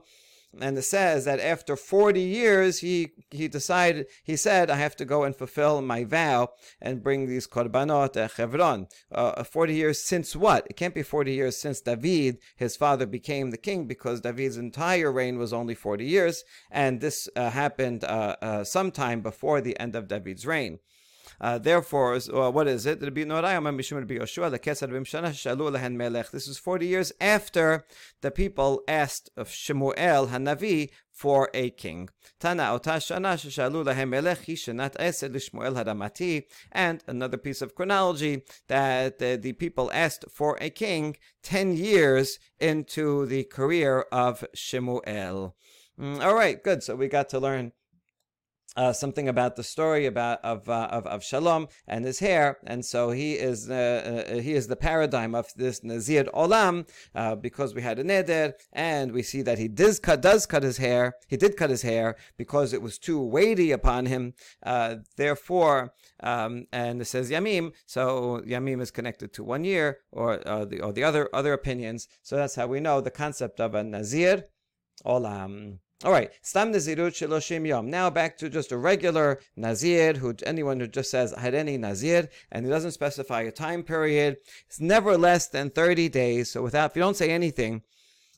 and 0.60 0.76
it 0.76 0.82
says 0.82 1.24
that 1.24 1.40
after 1.40 1.76
40 1.76 2.20
years, 2.20 2.80
he, 2.80 3.12
he 3.30 3.48
decided, 3.48 4.06
he 4.22 4.36
said, 4.36 4.70
I 4.70 4.76
have 4.76 4.94
to 4.96 5.04
go 5.04 5.24
and 5.24 5.34
fulfill 5.34 5.80
my 5.80 6.04
vow 6.04 6.50
and 6.80 7.02
bring 7.02 7.26
these 7.26 7.46
korbanot 7.46 8.16
at 8.16 8.32
Hebron. 8.32 8.88
Uh, 9.10 9.44
40 9.44 9.74
years 9.74 10.02
since 10.02 10.36
what? 10.36 10.66
It 10.68 10.76
can't 10.76 10.94
be 10.94 11.02
40 11.02 11.32
years 11.32 11.56
since 11.56 11.80
David, 11.80 12.38
his 12.56 12.76
father, 12.76 13.06
became 13.06 13.50
the 13.50 13.56
king 13.56 13.86
because 13.86 14.20
David's 14.20 14.58
entire 14.58 15.10
reign 15.10 15.38
was 15.38 15.52
only 15.52 15.74
40 15.74 16.04
years. 16.04 16.44
And 16.70 17.00
this 17.00 17.28
uh, 17.34 17.50
happened 17.50 18.04
uh, 18.04 18.36
uh 18.42 18.64
sometime 18.64 19.22
before 19.22 19.60
the 19.60 19.78
end 19.80 19.96
of 19.96 20.08
David's 20.08 20.46
reign. 20.46 20.78
Uh, 21.40 21.58
therefore, 21.58 22.14
uh, 22.14 22.50
what 22.50 22.68
is 22.68 22.86
it? 22.86 23.00
This 26.32 26.48
is 26.48 26.58
40 26.58 26.86
years 26.86 27.12
after 27.20 27.84
the 28.20 28.30
people 28.30 28.82
asked 28.88 29.30
of 29.36 29.50
Shemuel 29.50 30.28
Hanavi 30.28 30.90
for 31.10 31.50
a 31.54 31.70
king. 31.70 32.08
Tana 32.40 32.80
and 36.72 37.04
another 37.06 37.36
piece 37.36 37.62
of 37.62 37.74
chronology 37.74 38.42
that 38.68 39.22
uh, 39.22 39.36
the 39.36 39.52
people 39.52 39.90
asked 39.92 40.24
for 40.30 40.58
a 40.60 40.70
king 40.70 41.16
10 41.42 41.76
years 41.76 42.38
into 42.58 43.26
the 43.26 43.44
career 43.44 44.06
of 44.10 44.44
Shemuel. 44.54 45.54
Mm, 46.00 46.24
all 46.24 46.34
right, 46.34 46.62
good. 46.62 46.82
So 46.82 46.96
we 46.96 47.08
got 47.08 47.28
to 47.30 47.38
learn 47.38 47.72
uh, 48.76 48.92
something 48.92 49.28
about 49.28 49.56
the 49.56 49.62
story 49.62 50.06
about 50.06 50.42
of, 50.44 50.68
uh, 50.68 50.88
of 50.90 51.06
of 51.06 51.24
Shalom 51.24 51.68
and 51.86 52.04
his 52.04 52.20
hair, 52.20 52.58
and 52.64 52.84
so 52.84 53.10
he 53.10 53.34
is 53.34 53.70
uh, 53.70 54.26
uh 54.30 54.40
he 54.40 54.54
is 54.54 54.68
the 54.68 54.76
paradigm 54.76 55.34
of 55.34 55.46
this 55.56 55.84
Nazir 55.84 56.24
Olam 56.34 56.88
uh, 57.14 57.34
because 57.34 57.74
we 57.74 57.82
had 57.82 57.98
a 57.98 58.04
neder, 58.04 58.54
and 58.72 59.12
we 59.12 59.22
see 59.22 59.42
that 59.42 59.58
he 59.58 59.68
does 59.68 59.98
cut 59.98 60.22
does 60.22 60.46
cut 60.46 60.62
his 60.62 60.78
hair. 60.78 61.14
He 61.28 61.36
did 61.36 61.56
cut 61.56 61.70
his 61.70 61.82
hair 61.82 62.16
because 62.36 62.72
it 62.72 62.82
was 62.82 62.98
too 62.98 63.20
weighty 63.20 63.72
upon 63.72 64.06
him. 64.06 64.34
Uh, 64.62 64.96
therefore, 65.16 65.92
um, 66.20 66.66
and 66.72 67.00
it 67.02 67.06
says 67.06 67.30
Yamim, 67.30 67.72
so 67.86 68.42
Yamim 68.46 68.80
is 68.80 68.90
connected 68.90 69.32
to 69.34 69.44
one 69.44 69.64
year, 69.64 69.98
or 70.10 70.38
the 70.38 70.80
or 70.80 70.92
the 70.92 71.04
other 71.04 71.28
other 71.34 71.52
opinions. 71.52 72.08
So 72.22 72.36
that's 72.36 72.54
how 72.54 72.66
we 72.66 72.80
know 72.80 73.00
the 73.00 73.10
concept 73.10 73.60
of 73.60 73.74
a 73.74 73.84
Nazir 73.84 74.44
Olam. 75.04 75.78
All 76.04 76.10
right, 76.10 76.32
stam 76.42 76.72
nazirut 76.72 77.12
shiloshim 77.12 77.64
yom. 77.64 77.88
Now 77.88 78.10
back 78.10 78.36
to 78.38 78.48
just 78.48 78.72
a 78.72 78.76
regular 78.76 79.38
nazir, 79.54 80.14
who 80.14 80.34
anyone 80.44 80.80
who 80.80 80.88
just 80.88 81.12
says 81.12 81.32
had 81.32 81.54
any 81.54 81.78
nazir, 81.78 82.28
and 82.50 82.66
he 82.66 82.70
doesn't 82.70 82.90
specify 82.90 83.42
a 83.42 83.52
time 83.52 83.84
period. 83.84 84.38
It's 84.66 84.80
never 84.80 85.16
less 85.16 85.46
than 85.46 85.70
thirty 85.70 86.08
days. 86.08 86.50
So 86.50 86.60
without, 86.60 86.90
if 86.90 86.96
you 86.96 87.02
don't 87.02 87.16
say 87.16 87.30
anything, 87.30 87.82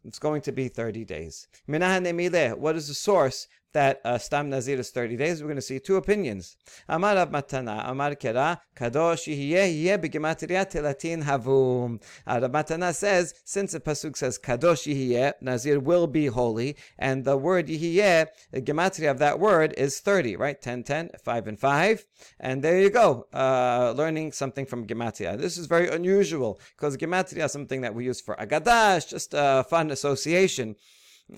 it's 0.04 0.18
going 0.18 0.42
to 0.42 0.52
be 0.52 0.68
30 0.68 1.04
days. 1.06 1.48
What 1.66 2.76
is 2.76 2.88
the 2.88 2.94
source 2.94 3.48
that 3.74 4.00
uh, 4.04 4.16
Stam 4.18 4.48
Nazir 4.48 4.78
is 4.78 4.90
30 4.90 5.16
days, 5.16 5.42
we're 5.42 5.48
going 5.48 5.56
to 5.56 5.62
see 5.62 5.78
two 5.78 5.96
opinions. 5.96 6.56
Amar 6.88 7.16
Rav 7.16 7.30
Matana, 7.30 7.88
Amar 7.88 8.14
Kera, 8.14 8.58
Kadosh 8.74 9.28
Yihye 9.28 9.84
Yihye 9.84 9.98
Begematria 9.98 10.68
Telatin 10.68 11.22
Havum. 11.22 12.00
Uh, 12.26 12.38
Rav 12.40 12.50
Matana 12.50 12.94
says, 12.94 13.34
since 13.44 13.72
the 13.72 13.80
Pasuk 13.80 14.16
says 14.16 14.38
Kadosh 14.38 14.86
Yihye, 14.90 15.34
Nazir 15.40 15.78
will 15.78 16.06
be 16.06 16.26
holy, 16.26 16.76
and 16.98 17.24
the 17.24 17.36
word 17.36 17.66
Yihye, 17.66 18.26
the 18.52 18.62
Gematria 18.62 19.10
of 19.10 19.18
that 19.18 19.38
word 19.38 19.74
is 19.76 20.00
30, 20.00 20.36
right? 20.36 20.60
10, 20.60 20.84
10, 20.84 21.10
5 21.22 21.46
and 21.46 21.60
5. 21.60 22.06
And 22.40 22.62
there 22.62 22.80
you 22.80 22.90
go, 22.90 23.26
uh, 23.34 23.92
learning 23.96 24.32
something 24.32 24.64
from 24.64 24.86
Gematria. 24.86 25.38
This 25.38 25.58
is 25.58 25.66
very 25.66 25.88
unusual, 25.88 26.60
because 26.76 26.96
Gematria 26.96 27.44
is 27.44 27.52
something 27.52 27.82
that 27.82 27.94
we 27.94 28.04
use 28.04 28.20
for 28.20 28.36
Agadash, 28.36 29.08
just 29.08 29.34
a 29.36 29.64
fun 29.68 29.90
association 29.90 30.76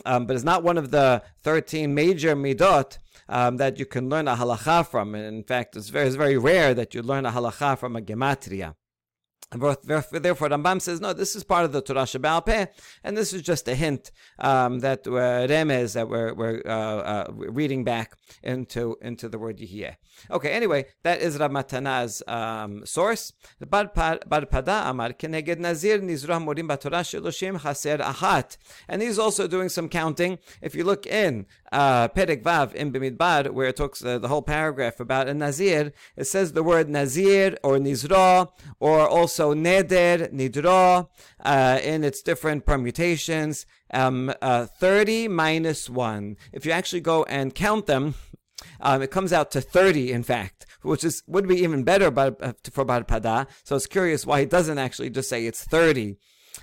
um, 0.05 0.27
but 0.27 0.35
it's 0.37 0.45
not 0.45 0.63
one 0.63 0.79
of 0.79 0.91
the 0.91 1.23
13 1.43 1.95
major 1.95 2.35
midot 2.37 2.99
um, 3.29 3.57
that 3.57 3.79
you 3.79 3.87
can 3.87 4.09
learn 4.09 4.29
a 4.29 4.37
halacha 4.37 4.87
from. 4.87 5.15
And 5.15 5.25
in 5.25 5.45
fact, 5.45 5.77
it's 5.77 5.89
very, 5.89 6.07
it's 6.07 6.17
very 6.17 6.37
rare 6.37 6.75
that 6.75 6.95
you 6.95 7.03
learn 7.03 7.27
a 7.27 7.33
halacha 7.33 7.79
from 7.79 7.97
a 7.97 8.01
gematria. 8.01 8.75
Therefore, 9.53 10.49
Rambam 10.49 10.83
says, 10.83 11.01
no, 11.01 11.13
this 11.13 11.37
is 11.37 11.45
part 11.45 11.65
of 11.65 11.71
the 11.73 11.81
Torah 11.81 12.03
Shabbal 12.03 12.45
Peh, 12.45 12.67
and 13.05 13.17
this 13.17 13.33
is 13.33 13.43
just 13.43 13.69
a 13.69 13.77
hint 13.77 14.11
um, 14.41 14.81
that 14.81 15.07
uh, 15.07 15.47
Remez 15.47 15.95
that 15.95 16.09
we're, 16.09 16.35
we're 16.35 16.63
uh, 16.67 16.71
uh, 16.71 17.27
reading 17.31 17.85
back 17.85 18.17
into 18.43 18.97
into 19.01 19.29
the 19.29 19.39
word 19.39 19.59
Yihye. 19.59 19.95
Okay, 20.31 20.51
anyway, 20.51 20.87
that 21.05 21.21
is 21.21 21.39
Ramatana's 21.39 22.23
um, 22.27 22.85
source. 22.85 23.33
Bar 23.61 23.87
Pada 23.87 24.91
Amar 24.91 25.11
Keneged 25.11 25.59
Nazir 25.59 26.01
Nizrah 26.01 26.43
Morim 26.43 26.67
Batorah 26.69 27.05
Sheloshim 27.05 27.61
Haser 27.61 28.01
Ahat. 28.01 28.57
And 28.89 29.01
he's 29.03 29.19
also 29.19 29.47
doing 29.47 29.69
some 29.69 29.89
counting. 29.89 30.39
If 30.61 30.75
you 30.75 30.85
look 30.85 31.07
in 31.07 31.47
uh, 31.71 32.09
Perek 32.09 32.43
Vav 32.43 32.75
in 32.75 32.93
Bimidbar, 32.93 33.51
where 33.51 33.69
it 33.69 33.77
talks 33.77 34.05
uh, 34.05 34.19
the 34.19 34.29
whole 34.29 34.43
paragraph 34.43 34.99
about 34.99 35.29
a 35.29 35.35
Nazir, 35.35 35.93
it 36.17 36.25
says 36.25 36.53
the 36.53 36.63
word 36.63 36.89
Nazir 36.89 37.57
or 37.63 37.77
Nizra 37.77 38.49
or 38.81 39.07
also 39.07 39.36
Neder, 39.55 40.33
Nidra, 40.33 41.09
uh, 41.45 41.81
in 41.83 42.05
its 42.05 42.23
different 42.23 42.67
permutations. 42.67 43.67
Um, 43.93 44.33
uh, 44.43 44.67
30 44.67 45.29
minus 45.29 45.89
1. 45.89 46.37
If 46.53 46.67
you 46.67 46.73
actually 46.73 47.01
go 47.01 47.25
and 47.25 47.55
count 47.55 47.87
them, 47.87 48.15
um, 48.81 49.03
it 49.03 49.11
comes 49.11 49.33
out 49.33 49.51
to 49.53 49.61
30, 49.61 50.13
in 50.13 50.23
fact, 50.23 50.67
which 50.83 51.05
is 51.05 51.23
would 51.27 51.47
be 51.47 51.57
even 51.57 51.85
better 51.85 52.13
uh, 52.19 52.53
for 52.71 52.85
Bar. 52.85 53.47
So 53.65 53.77
it's 53.77 53.87
curious 53.87 54.27
why 54.27 54.41
he 54.41 54.47
doesn't 54.47 54.79
actually 54.79 55.11
just 55.11 55.29
say 55.29 55.47
it's 55.47 55.65
30. 55.65 56.17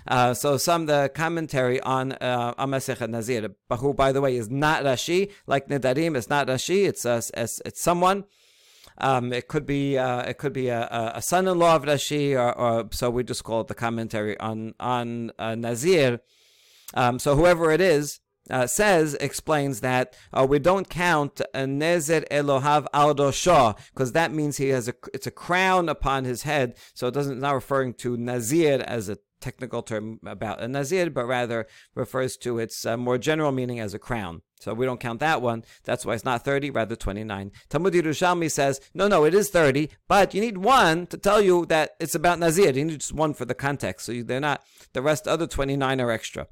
Uh, 0.07 0.33
so 0.33 0.57
some 0.57 0.85
the 0.85 1.11
commentary 1.13 1.79
on 1.81 2.13
uh, 2.13 2.53
Amasech 2.55 3.07
Nazir, 3.07 3.49
who 3.79 3.93
by 3.93 4.11
the 4.11 4.21
way 4.21 4.35
is 4.35 4.49
not 4.49 4.83
Rashi, 4.83 5.31
like 5.47 5.67
Nedarim, 5.67 6.17
it's 6.17 6.29
not 6.29 6.47
Rashi, 6.47 6.85
it's 6.87 7.05
uh, 7.05 7.21
it's, 7.35 7.61
it's 7.65 7.81
someone. 7.81 8.25
Um, 8.97 9.33
it 9.33 9.47
could 9.47 9.65
be 9.65 9.97
uh, 9.97 10.21
it 10.21 10.37
could 10.37 10.53
be 10.53 10.67
a, 10.69 11.11
a, 11.15 11.21
son-in-law 11.21 11.77
of 11.77 11.83
Rashi, 11.83 12.35
or, 12.35 12.53
or, 12.57 12.89
so 12.91 13.09
we 13.09 13.23
just 13.23 13.43
call 13.43 13.61
it 13.61 13.67
the 13.67 13.75
commentary 13.75 14.39
on 14.39 14.75
on 14.79 15.31
uh, 15.39 15.55
Nazir. 15.55 16.19
Um, 16.93 17.17
so 17.17 17.35
whoever 17.35 17.71
it 17.71 17.81
is, 17.81 18.19
uh, 18.49 18.67
says 18.67 19.15
explains 19.15 19.79
that 19.81 20.15
uh, 20.33 20.45
we 20.47 20.59
don't 20.59 20.89
count 20.89 21.41
nezer 21.55 22.27
elohav 22.29 22.85
aldosha 22.93 23.77
because 23.93 24.11
that 24.11 24.33
means 24.33 24.57
he 24.57 24.69
has 24.69 24.87
a 24.87 24.93
it's 25.13 25.27
a 25.27 25.31
crown 25.31 25.89
upon 25.89 26.25
his 26.25 26.43
head, 26.43 26.75
so 26.93 27.07
it 27.07 27.13
doesn't 27.13 27.39
not 27.39 27.53
referring 27.53 27.93
to 27.93 28.17
nazir 28.17 28.83
as 28.85 29.09
a 29.09 29.17
technical 29.39 29.81
term 29.81 30.19
about 30.25 30.61
a 30.61 30.67
nazir, 30.67 31.09
but 31.09 31.25
rather 31.25 31.67
refers 31.95 32.37
to 32.37 32.59
its 32.59 32.85
uh, 32.85 32.97
more 32.97 33.17
general 33.17 33.51
meaning 33.51 33.79
as 33.79 33.93
a 33.93 33.99
crown. 33.99 34.41
So 34.63 34.73
we 34.73 34.85
don't 34.85 34.99
count 34.99 35.19
that 35.19 35.41
one. 35.41 35.65
That's 35.83 36.05
why 36.05 36.13
it's 36.13 36.23
not 36.23 36.45
30, 36.45 36.69
rather 36.69 36.95
29. 36.95 37.51
Talmud 37.67 37.93
Yerushalmi 37.93 38.49
says, 38.49 38.79
no, 38.93 39.09
no, 39.09 39.25
it 39.25 39.33
is 39.33 39.49
30, 39.49 39.89
but 40.07 40.33
you 40.33 40.39
need 40.39 40.57
one 40.57 41.05
to 41.07 41.17
tell 41.17 41.41
you 41.41 41.65
that 41.65 41.91
it's 41.99 42.15
about 42.15 42.39
Nazir. 42.39 42.71
You 42.71 42.85
need 42.85 42.99
just 42.99 43.13
one 43.13 43.33
for 43.33 43.43
the 43.43 43.53
context. 43.53 44.05
So 44.05 44.13
they're 44.23 44.39
not, 44.39 44.63
the 44.93 45.01
rest, 45.01 45.27
other 45.27 45.47
29 45.47 45.99
are 45.99 46.11
extra. 46.11 46.47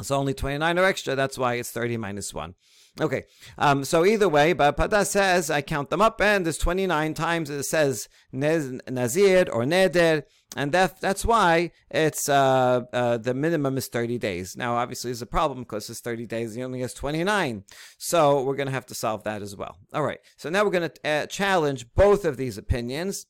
So 0.00 0.14
only 0.14 0.32
29 0.32 0.78
are 0.78 0.84
extra. 0.84 1.16
That's 1.16 1.36
why 1.36 1.54
it's 1.54 1.72
30 1.72 1.96
minus 1.96 2.32
1. 2.32 2.54
Okay, 3.00 3.24
um, 3.58 3.84
so 3.84 4.04
either 4.04 4.28
way, 4.28 4.52
Bar 4.52 4.72
Pada 4.72 5.06
says, 5.06 5.50
I 5.50 5.62
count 5.62 5.88
them 5.88 6.00
up, 6.00 6.20
and 6.20 6.44
there's 6.44 6.58
29 6.58 7.14
times 7.14 7.48
it 7.48 7.62
says 7.62 8.08
Nazir 8.32 9.46
or 9.52 9.62
Neder, 9.62 10.24
and 10.56 10.72
that, 10.72 11.00
that's 11.00 11.24
why 11.24 11.70
it's 11.92 12.28
uh, 12.28 12.82
uh, 12.92 13.18
the 13.18 13.34
minimum 13.34 13.76
is 13.76 13.86
30 13.86 14.18
days. 14.18 14.56
Now, 14.56 14.76
obviously, 14.76 15.10
there's 15.10 15.22
a 15.22 15.26
problem 15.26 15.60
because 15.60 15.88
it's 15.88 16.00
30 16.00 16.26
days, 16.26 16.54
he 16.54 16.62
only 16.64 16.80
has 16.80 16.92
29. 16.92 17.62
So 17.98 18.42
we're 18.42 18.56
going 18.56 18.66
to 18.66 18.72
have 18.72 18.86
to 18.86 18.94
solve 18.96 19.22
that 19.22 19.42
as 19.42 19.54
well. 19.54 19.76
All 19.92 20.02
right, 20.02 20.18
so 20.36 20.50
now 20.50 20.64
we're 20.64 20.70
going 20.70 20.90
to 20.90 21.08
uh, 21.08 21.26
challenge 21.26 21.94
both 21.94 22.24
of 22.24 22.36
these 22.36 22.58
opinions. 22.58 23.26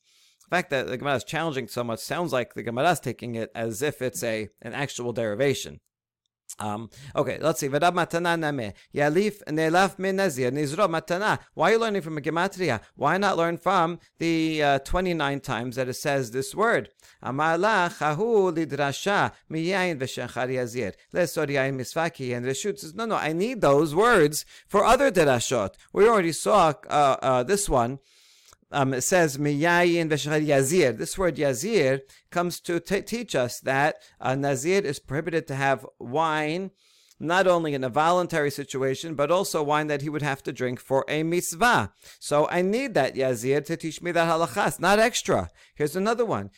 The 0.49 0.55
fact 0.55 0.71
that 0.71 0.87
the 0.87 0.97
Gemara 0.97 1.17
is 1.17 1.23
challenging 1.23 1.67
so 1.67 1.83
much 1.83 1.99
sounds 1.99 2.33
like 2.33 2.55
the 2.55 2.63
Gemara 2.63 2.91
is 2.91 2.99
taking 2.99 3.35
it 3.35 3.51
as 3.53 3.83
if 3.83 4.01
it's 4.01 4.23
a 4.23 4.49
an 4.63 4.73
actual 4.73 5.13
derivation. 5.13 5.79
Um, 6.59 6.89
okay, 7.15 7.37
let's 7.39 7.59
see. 7.59 7.69
V'rab 7.69 7.93
matana 7.93 8.37
name. 8.39 8.73
Yalif 8.93 9.43
nelaf 9.45 9.97
min. 9.99 10.17
Nizro 10.17 10.87
matana. 10.89 11.39
Why 11.53 11.69
are 11.69 11.73
you 11.73 11.79
learning 11.79 12.01
from 12.01 12.17
a 12.17 12.21
gematria? 12.21 12.81
Why 12.95 13.17
not 13.17 13.37
learn 13.37 13.57
from 13.57 13.99
the 14.17 14.63
uh, 14.63 14.79
29 14.79 15.39
times 15.39 15.75
that 15.77 15.87
it 15.87 15.93
says 15.93 16.31
this 16.31 16.53
word? 16.53 16.89
Amala 17.23 17.89
chahu 17.97 18.53
lidrasha 18.53 19.31
miyayin 19.51 19.97
v'shechar 19.99 20.49
yazir. 20.49 20.93
Lesor 21.13 21.47
yayin 21.47 21.75
misfaki. 21.75 22.35
And 22.35 22.45
Reshut 22.45 22.79
says, 22.79 22.93
no, 22.93 23.05
no, 23.05 23.15
I 23.15 23.33
need 23.33 23.61
those 23.61 23.95
words 23.95 24.45
for 24.67 24.83
other 24.85 25.11
derashot. 25.11 25.75
We 25.93 26.07
already 26.07 26.31
saw 26.31 26.73
uh, 26.89 27.17
uh, 27.21 27.43
this 27.43 27.69
one 27.69 27.99
um, 28.71 28.93
it 28.93 29.01
says 29.01 29.37
miyayin 29.37 30.09
v'shachar 30.09 30.45
yazir. 30.45 30.97
This 30.97 31.17
word 31.17 31.37
yazir 31.37 32.01
comes 32.29 32.59
to 32.61 32.79
t- 32.79 33.01
teach 33.01 33.35
us 33.35 33.59
that 33.61 33.97
a 34.19 34.35
nazir 34.35 34.81
is 34.81 34.99
prohibited 34.99 35.47
to 35.47 35.55
have 35.55 35.85
wine 35.99 36.71
not 37.19 37.47
only 37.47 37.73
in 37.73 37.83
a 37.83 37.89
voluntary 37.89 38.49
situation, 38.49 39.13
but 39.13 39.29
also 39.29 39.61
wine 39.61 39.87
that 39.87 40.01
he 40.01 40.09
would 40.09 40.21
have 40.21 40.41
to 40.43 40.53
drink 40.53 40.79
for 40.79 41.03
a 41.07 41.23
mitzvah. 41.23 41.91
So 42.19 42.47
I 42.49 42.61
need 42.61 42.93
that 42.93 43.15
yazir 43.15 43.63
to 43.65 43.75
teach 43.75 44.01
me 44.01 44.11
that 44.11 44.29
halachas, 44.29 44.79
not 44.79 44.99
extra. 44.99 45.49
Here's 45.75 45.95
another 45.95 46.25
one. 46.25 46.51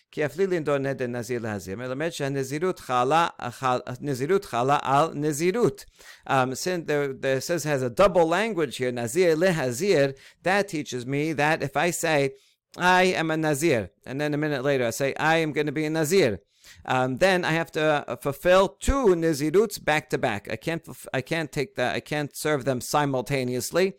Um, 6.27 6.55
since 6.55 6.87
there, 6.87 7.13
there 7.13 7.41
says 7.41 7.63
has 7.63 7.81
a 7.81 7.89
double 7.89 8.27
language 8.27 8.77
here, 8.77 8.91
nazir 8.91 9.35
lehazir, 9.35 10.15
that 10.43 10.67
teaches 10.67 11.05
me 11.05 11.33
that 11.33 11.63
if 11.63 11.75
I 11.75 11.91
say, 11.91 12.31
I 12.77 13.03
am 13.03 13.31
a 13.31 13.37
nazir, 13.37 13.89
and 14.05 14.21
then 14.21 14.33
a 14.33 14.37
minute 14.37 14.63
later 14.63 14.87
I 14.87 14.91
say, 14.91 15.13
I 15.15 15.37
am 15.37 15.51
going 15.51 15.65
to 15.65 15.73
be 15.73 15.85
a 15.85 15.89
nazir 15.89 16.39
um, 16.85 17.17
then 17.17 17.45
I 17.45 17.51
have 17.51 17.71
to 17.73 18.05
uh, 18.07 18.15
fulfill 18.17 18.69
two 18.69 19.07
niziruts 19.07 19.83
back 19.83 20.09
to 20.11 20.17
back. 20.17 20.47
I 20.51 20.55
can't 20.55 20.87
I 21.13 21.21
can't 21.21 21.51
take 21.51 21.75
that 21.75 21.95
I 21.95 21.99
can't 21.99 22.35
serve 22.35 22.65
them 22.65 22.81
simultaneously. 22.81 23.93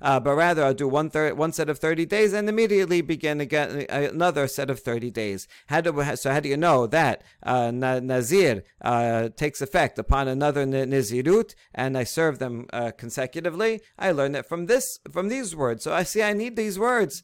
Uh, 0.00 0.20
but 0.20 0.34
rather 0.34 0.64
I'll 0.64 0.74
do 0.74 0.88
one, 0.88 1.10
thir- 1.10 1.34
one 1.34 1.52
set 1.52 1.68
of 1.68 1.78
30 1.78 2.06
days 2.06 2.32
and 2.32 2.48
immediately 2.48 3.00
begin 3.00 3.40
again 3.40 3.86
uh, 3.88 4.08
another 4.12 4.46
set 4.48 4.70
of 4.70 4.80
30 4.80 5.10
days. 5.10 5.48
How 5.66 5.80
do, 5.80 6.16
so 6.16 6.32
how 6.32 6.40
do 6.40 6.48
you 6.48 6.56
know 6.56 6.86
that 6.86 7.22
uh, 7.42 7.70
Nazir 7.70 8.64
uh, 8.82 9.28
takes 9.36 9.60
effect 9.60 9.98
upon 9.98 10.28
another 10.28 10.66
Nizirut 10.66 11.54
and 11.74 11.96
I 11.96 12.04
serve 12.04 12.38
them 12.38 12.66
uh, 12.72 12.92
consecutively? 12.96 13.80
I 13.98 14.12
learned 14.12 14.36
it 14.36 14.46
from 14.46 14.66
this, 14.66 14.98
from 15.10 15.28
these 15.28 15.54
words. 15.54 15.84
So 15.84 15.92
I 15.92 16.02
see 16.02 16.22
I 16.22 16.32
need 16.32 16.56
these 16.56 16.78
words 16.78 17.22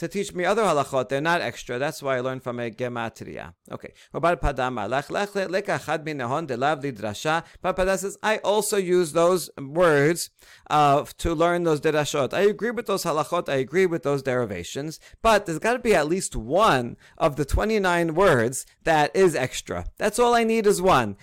to 0.00 0.08
teach 0.08 0.34
me 0.34 0.44
other 0.46 0.62
halachot. 0.62 1.10
They're 1.10 1.20
not 1.20 1.42
extra. 1.42 1.78
That's 1.78 2.02
why 2.02 2.16
I 2.16 2.20
learned 2.20 2.42
from 2.42 2.58
a 2.58 2.70
gematria. 2.70 3.52
Okay. 3.70 3.92
Bar 4.14 4.36
Pada 4.36 4.72
says, 7.98 8.16
I 8.22 8.38
also 8.38 8.78
use 8.78 9.12
those 9.12 9.50
words 9.58 10.30
uh, 10.70 11.04
to 11.18 11.34
learn 11.34 11.64
those 11.64 11.82
derashot. 11.82 12.32
I 12.32 12.40
agree 12.40 12.70
with 12.70 12.86
those 12.86 13.04
halachot. 13.04 13.50
I 13.50 13.56
agree 13.56 13.84
with 13.84 14.02
those 14.02 14.22
derivations. 14.22 15.00
But 15.20 15.44
there's 15.44 15.58
got 15.58 15.74
to 15.74 15.78
be 15.78 15.94
at 15.94 16.08
least 16.08 16.34
one 16.34 16.96
of 17.18 17.36
the 17.36 17.44
29 17.44 18.14
words 18.14 18.64
that 18.84 19.14
is 19.14 19.36
extra. 19.36 19.84
That's 19.98 20.18
all 20.18 20.34
I 20.34 20.44
need 20.44 20.66
is 20.66 20.80
one. 20.80 21.18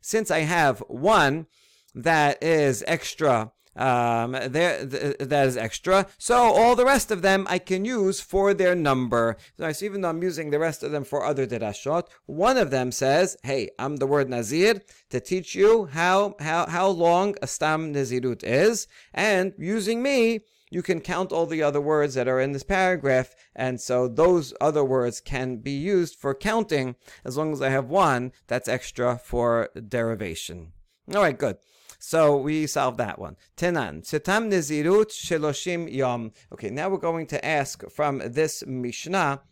Since 0.00 0.30
I 0.30 0.40
have 0.40 0.78
one 0.88 1.46
that 1.94 2.42
is 2.42 2.84
extra, 2.86 3.52
um, 3.76 4.32
there 4.32 4.86
th- 4.86 5.16
that 5.18 5.46
is 5.46 5.56
extra. 5.56 6.06
So 6.18 6.36
all 6.36 6.74
the 6.74 6.84
rest 6.84 7.10
of 7.10 7.22
them 7.22 7.46
I 7.48 7.58
can 7.58 7.84
use 7.84 8.20
for 8.20 8.54
their 8.54 8.74
number. 8.74 9.36
So, 9.56 9.70
even 9.84 10.00
though 10.00 10.08
I'm 10.08 10.22
using 10.22 10.50
the 10.50 10.58
rest 10.58 10.82
of 10.82 10.92
them 10.92 11.04
for 11.04 11.24
other 11.24 11.46
derashot, 11.46 12.08
one 12.26 12.56
of 12.56 12.70
them 12.70 12.92
says, 12.92 13.36
"Hey, 13.42 13.70
I'm 13.78 13.96
the 13.96 14.06
word 14.06 14.28
nazir 14.28 14.82
to 15.10 15.20
teach 15.20 15.54
you 15.54 15.86
how 15.86 16.34
how 16.40 16.66
how 16.66 16.88
long 16.88 17.34
a 17.42 17.46
stam 17.46 17.92
nazirut 17.94 18.42
is, 18.44 18.86
and 19.14 19.52
using 19.58 20.02
me." 20.02 20.40
You 20.70 20.82
can 20.82 21.00
count 21.00 21.32
all 21.32 21.46
the 21.46 21.62
other 21.62 21.80
words 21.80 22.14
that 22.14 22.28
are 22.28 22.40
in 22.40 22.52
this 22.52 22.62
paragraph, 22.62 23.34
and 23.56 23.80
so 23.80 24.06
those 24.06 24.52
other 24.60 24.84
words 24.84 25.20
can 25.20 25.56
be 25.56 25.70
used 25.70 26.14
for 26.14 26.34
counting 26.34 26.96
as 27.24 27.38
long 27.38 27.52
as 27.52 27.62
I 27.62 27.70
have 27.70 27.88
one 27.88 28.32
that's 28.48 28.68
extra 28.68 29.18
for 29.18 29.70
derivation. 29.88 30.72
All 31.14 31.22
right, 31.22 31.38
good. 31.38 31.56
So 31.98 32.36
we 32.36 32.66
solved 32.66 32.98
that 32.98 33.18
one. 33.18 33.36
Tenan, 33.56 34.02
Sitam 34.02 34.50
Nezirut 34.50 35.10
Sheloshim 35.10 35.92
Yom. 35.92 36.32
Okay, 36.52 36.70
now 36.70 36.88
we're 36.88 36.98
going 36.98 37.26
to 37.26 37.44
ask 37.44 37.82
from 37.90 38.22
this 38.24 38.64
Mishnah. 38.66 39.42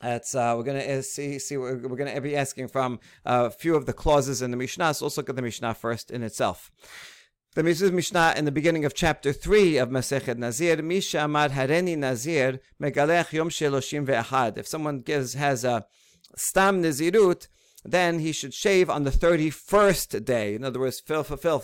That's 0.00 0.34
uh, 0.34 0.54
we're 0.56 0.64
gonna 0.64 1.02
see. 1.02 1.38
See, 1.38 1.56
we're, 1.56 1.78
we're 1.78 1.96
gonna 1.96 2.20
be 2.20 2.36
asking 2.36 2.68
from 2.68 3.00
a 3.24 3.50
few 3.50 3.74
of 3.74 3.86
the 3.86 3.92
clauses 3.92 4.42
in 4.42 4.50
the 4.50 4.56
Mishnah. 4.56 4.94
So 4.94 5.06
let's 5.06 5.16
look 5.16 5.30
at 5.30 5.36
the 5.36 5.42
Mishnah 5.42 5.74
first 5.74 6.10
in 6.10 6.22
itself. 6.22 6.70
The 7.54 7.62
Mishnah 7.62 8.34
in 8.36 8.44
the 8.46 8.52
beginning 8.52 8.84
of 8.84 8.94
chapter 8.94 9.32
3 9.32 9.76
of 9.76 9.88
Masechet 9.88 10.38
Nazir, 10.38 10.82
Misha 10.82 11.24
Amar 11.24 11.50
Hareni 11.50 11.96
Nazir, 11.96 12.58
Megalech 12.82 13.32
Yom 13.32 13.48
Sheloshim 13.48 14.04
Ve'ahad. 14.06 14.58
If 14.58 14.66
someone 14.66 15.02
gives, 15.02 15.34
has 15.34 15.64
a 15.64 15.86
Stam 16.36 16.82
Nazirut, 16.82 17.46
then 17.84 18.18
he 18.20 18.32
should 18.32 18.54
shave 18.54 18.88
on 18.88 19.04
the 19.04 19.10
31st 19.10 20.24
day. 20.24 20.54
In 20.54 20.64
other 20.64 20.80
words, 20.80 21.00
fulfill 21.00 21.62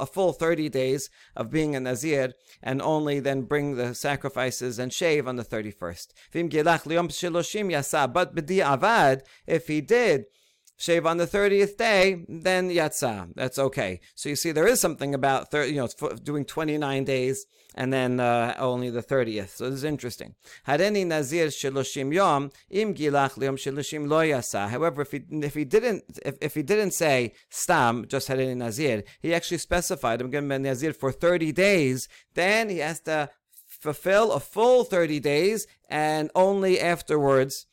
a 0.00 0.06
full 0.06 0.32
30 0.32 0.68
days 0.70 1.10
of 1.36 1.50
being 1.50 1.76
a 1.76 1.80
Nazir 1.80 2.32
and 2.62 2.80
only 2.80 3.20
then 3.20 3.42
bring 3.42 3.76
the 3.76 3.94
sacrifices 3.94 4.78
and 4.78 4.92
shave 4.92 5.28
on 5.28 5.36
the 5.36 5.44
31st. 5.44 6.08
But 8.12 8.38
if 9.46 9.66
he 9.66 9.80
did 9.80 10.24
shave 10.78 11.04
on 11.04 11.18
the 11.18 11.26
30th 11.26 11.76
day, 11.76 12.24
then 12.28 12.70
yatsa. 12.70 13.28
That's 13.34 13.58
okay. 13.58 14.00
So 14.14 14.28
you 14.28 14.36
see, 14.36 14.52
there 14.52 14.66
is 14.66 14.80
something 14.80 15.14
about 15.14 15.50
30, 15.50 15.72
you 15.72 15.76
know, 15.76 16.08
doing 16.22 16.44
29 16.44 17.04
days 17.04 17.44
and 17.74 17.92
then 17.92 18.20
uh, 18.20 18.54
only 18.58 18.88
the 18.88 19.02
30th. 19.02 19.50
So 19.50 19.68
this 19.68 19.80
is 19.80 19.84
interesting. 19.84 20.34
Hareni 20.66 21.04
nazir 21.04 21.48
shiloshim 21.48 22.14
yom 22.14 22.50
im 22.70 22.94
gilach 22.94 23.34
shiloshim 23.34 24.08
lo 24.08 24.20
yasa. 24.20 24.68
However, 24.68 25.02
if 25.02 25.10
he 25.10 25.22
if 25.30 25.54
he 25.54 25.64
didn't 25.64 26.04
if, 26.24 26.36
if 26.40 26.54
he 26.54 26.62
didn't 26.62 26.92
say 26.92 27.34
stam 27.50 28.06
just 28.08 28.28
had 28.28 28.38
hareni 28.38 28.56
nazir, 28.56 29.02
he 29.20 29.34
actually 29.34 29.58
specified 29.58 30.20
I'm 30.20 30.30
going 30.30 30.48
to 30.48 30.58
be 30.58 30.62
nazir 30.62 30.92
for 30.92 31.12
30 31.12 31.52
days. 31.52 32.08
Then 32.34 32.68
he 32.68 32.78
has 32.78 33.00
to 33.00 33.30
fulfill 33.66 34.32
a 34.32 34.40
full 34.40 34.84
30 34.84 35.20
days 35.20 35.66
and 35.88 36.30
only 36.34 36.80
afterwards 36.80 37.66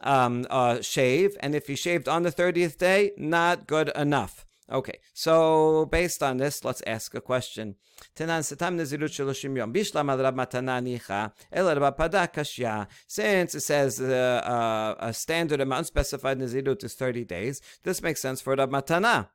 um, 0.00 0.46
uh, 0.50 0.80
shave. 0.80 1.36
And 1.40 1.54
if 1.54 1.66
he 1.66 1.76
shaved 1.76 2.08
on 2.08 2.22
the 2.22 2.32
30th 2.32 2.78
day, 2.78 3.12
not 3.16 3.66
good 3.66 3.90
enough. 3.94 4.46
Okay, 4.70 4.98
so 5.14 5.86
based 5.92 6.24
on 6.24 6.38
this, 6.38 6.64
let's 6.64 6.82
ask 6.88 7.14
a 7.14 7.20
question. 7.20 7.76
Since 8.16 8.52
it 8.52 8.58
says 13.60 14.00
uh, 14.00 14.42
uh, 14.44 14.94
a 14.98 15.12
standard 15.14 15.60
amount 15.60 15.86
specified 15.86 16.40
Nazirut 16.40 16.82
is 16.82 16.94
30 16.94 17.24
days, 17.24 17.60
this 17.84 18.02
makes 18.02 18.20
sense 18.20 18.40
for 18.40 18.56
Rab 18.56 18.70
Matana 18.70 19.28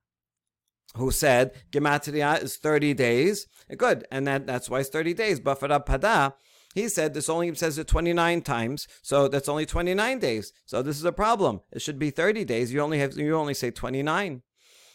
who 0.96 1.12
said 1.12 1.54
Gematria 1.72 2.42
is 2.44 2.58
30 2.58 2.94
days. 2.94 3.48
Good, 3.78 4.06
and 4.12 4.28
that, 4.28 4.46
that's 4.46 4.70
why 4.70 4.82
it's 4.82 4.90
30 4.90 5.14
days. 5.14 5.40
But 5.40 5.56
for 5.56 5.70
Rab 5.70 5.86
Pada, 5.86 6.34
he 6.74 6.88
said 6.88 7.14
this 7.14 7.30
only 7.30 7.54
says 7.56 7.78
it 7.78 7.88
29 7.88 8.42
times, 8.42 8.88
so 9.02 9.28
that's 9.28 9.50
only 9.50 9.66
29 9.66 10.20
days. 10.20 10.54
So 10.66 10.82
this 10.82 10.98
is 10.98 11.06
a 11.06 11.12
problem. 11.12 11.62
It 11.72 11.82
should 11.82 12.00
be 12.00 12.10
30 12.10 12.46
days. 12.46 12.74
You 12.74 12.82
only 12.82 13.00
have 13.00 13.18
you 13.18 13.36
only 13.36 13.54
say 13.54 13.72
29. 13.72 14.42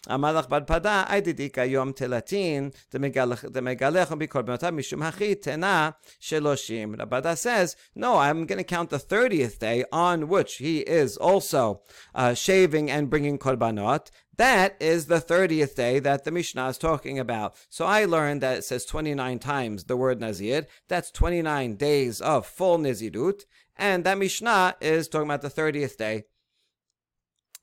Bar 0.07 0.61
Pada, 0.63 1.05
I 1.09 1.21
didika 1.21 1.69
yom 1.69 1.93
telatin, 1.93 2.73
the 2.91 2.99
megalech 2.99 3.43
bikorbanota 3.47 4.73
mishum 4.73 5.03
hachi 5.03 5.35
tena 5.35 5.95
sheloshim. 6.21 6.97
Rabada 6.97 7.37
says, 7.37 7.77
no, 7.95 8.19
I'm 8.19 8.47
going 8.47 8.59
to 8.59 8.65
count 8.65 8.91
the 8.91 8.99
30th 8.99 9.59
day 9.59 9.85
on 9.91 10.29
which 10.29 10.57
he 10.57 10.79
is 10.81 11.17
also 11.17 11.83
uh, 12.15 12.35
shaving 12.35 12.91
and 12.91 13.11
bringing 13.11 13.39
korbanot. 13.39 14.11
That 14.37 14.77
is 14.81 15.07
the 15.07 15.21
30th 15.21 15.75
day 15.75 15.99
that 15.99 16.25
the 16.25 16.31
Mishnah 16.31 16.69
is 16.69 16.79
talking 16.79 17.19
about. 17.19 17.57
So 17.69 17.87
I 17.87 18.05
learned 18.05 18.43
that 18.43 18.59
it 18.59 18.65
says 18.65 18.85
29 18.85 19.39
times 19.39 19.85
the 19.85 19.97
word 19.97 20.21
Nazir. 20.21 20.67
That's 20.89 21.11
29 21.11 21.77
days 21.77 22.21
of 22.21 22.47
full 22.47 22.79
Nazirut. 22.79 23.45
And 23.77 24.05
that 24.05 24.19
Mishnah 24.19 24.77
is 24.81 25.09
talking 25.09 25.27
about 25.27 25.43
the 25.43 25.51
30th 25.51 25.97
day 25.97 26.25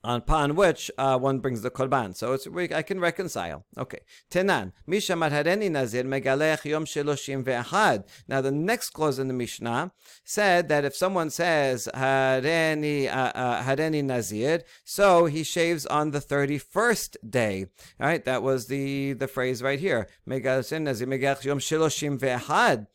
upon 0.04 0.56
which 0.56 0.92
uh, 0.98 1.18
one 1.18 1.40
brings 1.40 1.62
the 1.62 1.72
korban. 1.72 2.16
So 2.16 2.34
it's 2.34 2.48
I 2.74 2.82
can 2.82 3.00
reconcile. 3.00 3.66
Okay. 3.78 4.00
Tenan. 4.30 4.74
Misha 4.86 5.14
marhareni 5.14 5.72
nazir 5.72 6.04
megalech 6.04 6.66
yom 6.66 6.86
sheloshim 6.86 7.44
ve'achad. 7.44 8.06
Now 8.28 8.42
the 8.42 8.52
next 8.52 8.92
clause 8.92 9.20
in 9.20 9.28
the 9.28 9.34
Mishnah 9.34 9.92
said 10.24 10.70
that 10.70 10.86
if 10.86 10.96
someone 10.96 11.30
says 11.30 11.88
hareni 11.94 13.08
uh, 13.08 13.32
uh, 13.34 13.64
hareni 13.64 14.04
nazir, 14.04 14.64
so 14.84 15.26
he 15.26 15.44
shaves 15.44 15.86
on 15.86 16.12
the 16.12 16.22
thirty 16.22 16.58
first 16.58 17.18
day. 17.28 17.68
All 18.00 18.08
right. 18.08 18.24
That 18.26 18.44
was 18.44 18.68
the 18.68 19.14
the 19.14 19.28
phrase 19.28 19.62
right 19.64 19.80
here. 19.80 20.08
Megalech 20.28 20.82
nazir 20.82 21.08
megalech 21.08 21.44
yom 21.44 21.60
sheloshim 21.60 22.20
ve'achad. 22.20 22.88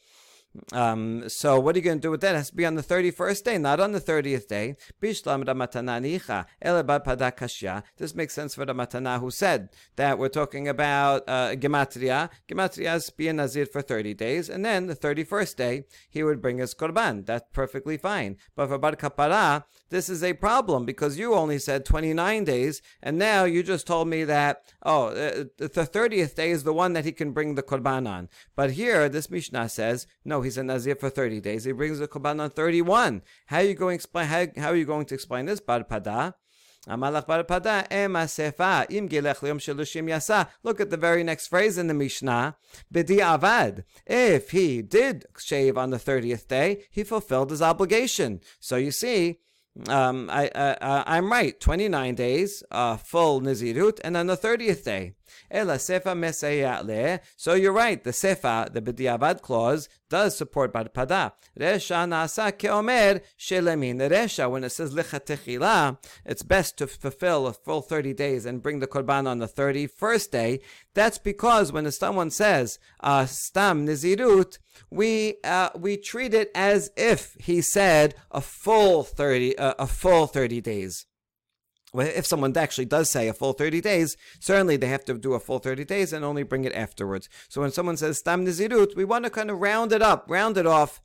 Um, 0.72 1.28
so 1.28 1.58
what 1.58 1.74
are 1.74 1.78
you 1.78 1.84
going 1.84 1.98
to 1.98 2.02
do 2.02 2.10
with 2.10 2.20
that? 2.22 2.34
It 2.34 2.38
has 2.38 2.50
to 2.50 2.56
be 2.56 2.66
on 2.66 2.74
the 2.74 2.82
31st 2.82 3.44
day, 3.44 3.58
not 3.58 3.80
on 3.80 3.92
the 3.92 4.00
30th 4.00 4.48
day. 4.48 4.76
This 7.96 8.14
makes 8.14 8.34
sense 8.34 8.54
for 8.54 8.64
the 8.64 8.74
Matana 8.74 9.20
who 9.20 9.30
said 9.30 9.70
that 9.96 10.18
we're 10.18 10.28
talking 10.28 10.68
about 10.68 11.24
uh, 11.28 11.54
Gematria. 11.54 12.30
Gematria 12.48 12.96
is 12.96 13.10
be 13.10 13.28
a 13.28 13.32
Nazir 13.32 13.66
for 13.66 13.82
30 13.82 14.14
days, 14.14 14.48
and 14.48 14.64
then 14.64 14.86
the 14.86 14.96
31st 14.96 15.56
day, 15.56 15.84
he 16.08 16.22
would 16.22 16.40
bring 16.40 16.58
his 16.58 16.74
Korban. 16.74 17.26
That's 17.26 17.46
perfectly 17.52 17.96
fine. 17.96 18.36
But 18.54 18.68
for 18.68 18.78
Bar 18.78 18.96
Kapara, 18.96 19.64
this 19.90 20.08
is 20.08 20.22
a 20.22 20.34
problem 20.34 20.84
because 20.84 21.18
you 21.18 21.34
only 21.34 21.58
said 21.58 21.84
29 21.84 22.44
days, 22.44 22.82
and 23.02 23.18
now 23.18 23.44
you 23.44 23.62
just 23.62 23.86
told 23.86 24.08
me 24.08 24.24
that, 24.24 24.62
oh, 24.82 25.06
uh, 25.06 25.44
the 25.56 25.68
30th 25.68 26.34
day 26.34 26.50
is 26.50 26.64
the 26.64 26.72
one 26.72 26.92
that 26.92 27.04
he 27.04 27.12
can 27.12 27.32
bring 27.32 27.54
the 27.54 27.62
Korban 27.62 28.08
on. 28.08 28.28
But 28.54 28.72
here, 28.72 29.08
this 29.08 29.30
Mishnah 29.30 29.68
says, 29.68 30.06
no, 30.24 30.42
he's 30.48 30.58
a 30.58 30.64
Nazir 30.64 30.96
for 30.96 31.10
30 31.10 31.40
days. 31.40 31.64
He 31.64 31.72
brings 31.72 31.98
the 31.98 32.08
Korban 32.08 32.40
on 32.40 32.50
31. 32.50 33.22
How 33.46 33.58
are 33.58 33.62
you 33.62 33.74
going 33.74 33.92
to 33.92 33.96
explain, 33.96 34.26
how, 34.26 34.46
how 34.56 34.68
are 34.70 34.76
you 34.76 34.86
going 34.86 35.04
to 35.06 35.14
explain 35.14 35.44
this? 35.46 35.60
Bar 35.60 35.84
Pada. 35.84 36.34
Look 40.62 40.80
at 40.80 40.90
the 40.90 40.96
very 40.96 41.22
next 41.22 41.48
phrase 41.48 41.76
in 41.76 41.86
the 41.86 41.94
Mishnah. 41.94 42.56
Bidi 42.92 43.18
avad. 43.18 43.84
If 44.06 44.52
he 44.52 44.80
did 44.80 45.26
shave 45.36 45.76
on 45.76 45.90
the 45.90 45.98
30th 45.98 46.48
day, 46.48 46.84
he 46.90 47.04
fulfilled 47.04 47.50
his 47.50 47.60
obligation. 47.60 48.40
So 48.58 48.76
you 48.76 48.90
see, 48.90 49.40
um, 49.88 50.30
I, 50.30 50.48
uh, 50.48 51.04
I'm 51.06 51.30
right. 51.30 51.60
29 51.60 52.14
days, 52.14 52.62
uh, 52.70 52.96
full 52.96 53.42
Nizirut, 53.42 54.00
and 54.02 54.16
on 54.16 54.26
the 54.26 54.36
30th 54.36 54.84
day. 54.84 55.14
Ela 55.50 55.74
sefa 55.74 57.20
So 57.36 57.54
you're 57.54 57.72
right. 57.72 58.02
The 58.02 58.10
sefa, 58.10 58.72
the 58.72 58.80
b'diavad 58.80 59.42
clause, 59.42 59.88
does 60.08 60.36
support 60.36 60.72
bar 60.72 60.84
pada. 60.84 61.32
Resha 61.58 62.06
nasa 62.06 62.52
keomer 62.52 63.20
shelemin. 63.38 64.08
Resha, 64.10 64.50
when 64.50 64.64
it 64.64 64.70
says 64.70 64.94
lechatechila, 64.94 65.98
it's 66.24 66.42
best 66.42 66.78
to 66.78 66.86
fulfill 66.86 67.46
a 67.46 67.52
full 67.52 67.82
30 67.82 68.14
days 68.14 68.46
and 68.46 68.62
bring 68.62 68.80
the 68.80 68.86
korban 68.86 69.26
on 69.26 69.38
the 69.38 69.48
31st 69.48 70.30
day. 70.30 70.60
That's 70.94 71.18
because 71.18 71.72
when 71.72 71.90
someone 71.90 72.30
says 72.30 72.78
uh, 73.00 73.22
nizirut, 73.22 74.58
we 74.90 75.36
uh, 75.44 75.70
we 75.76 75.96
treat 75.96 76.34
it 76.34 76.50
as 76.54 76.90
if 76.96 77.36
he 77.40 77.60
said 77.60 78.14
a 78.30 78.40
full 78.40 79.02
30 79.02 79.58
uh, 79.58 79.74
a 79.78 79.86
full 79.86 80.26
30 80.26 80.60
days 80.60 81.06
if 81.94 82.26
someone 82.26 82.56
actually 82.56 82.84
does 82.84 83.10
say 83.10 83.28
a 83.28 83.32
full 83.32 83.52
30 83.52 83.80
days, 83.80 84.16
certainly 84.40 84.76
they 84.76 84.88
have 84.88 85.04
to 85.06 85.14
do 85.14 85.34
a 85.34 85.40
full 85.40 85.58
30 85.58 85.84
days 85.84 86.12
and 86.12 86.24
only 86.24 86.42
bring 86.42 86.64
it 86.64 86.74
afterwards. 86.74 87.28
So 87.48 87.60
when 87.60 87.72
someone 87.72 87.96
says 87.96 88.18
stam 88.18 88.44
nizirut, 88.44 88.96
we 88.96 89.04
want 89.04 89.24
to 89.24 89.30
kind 89.30 89.50
of 89.50 89.60
round 89.60 89.92
it 89.92 90.02
up, 90.02 90.26
round 90.28 90.58
it 90.58 90.66
off, 90.66 91.00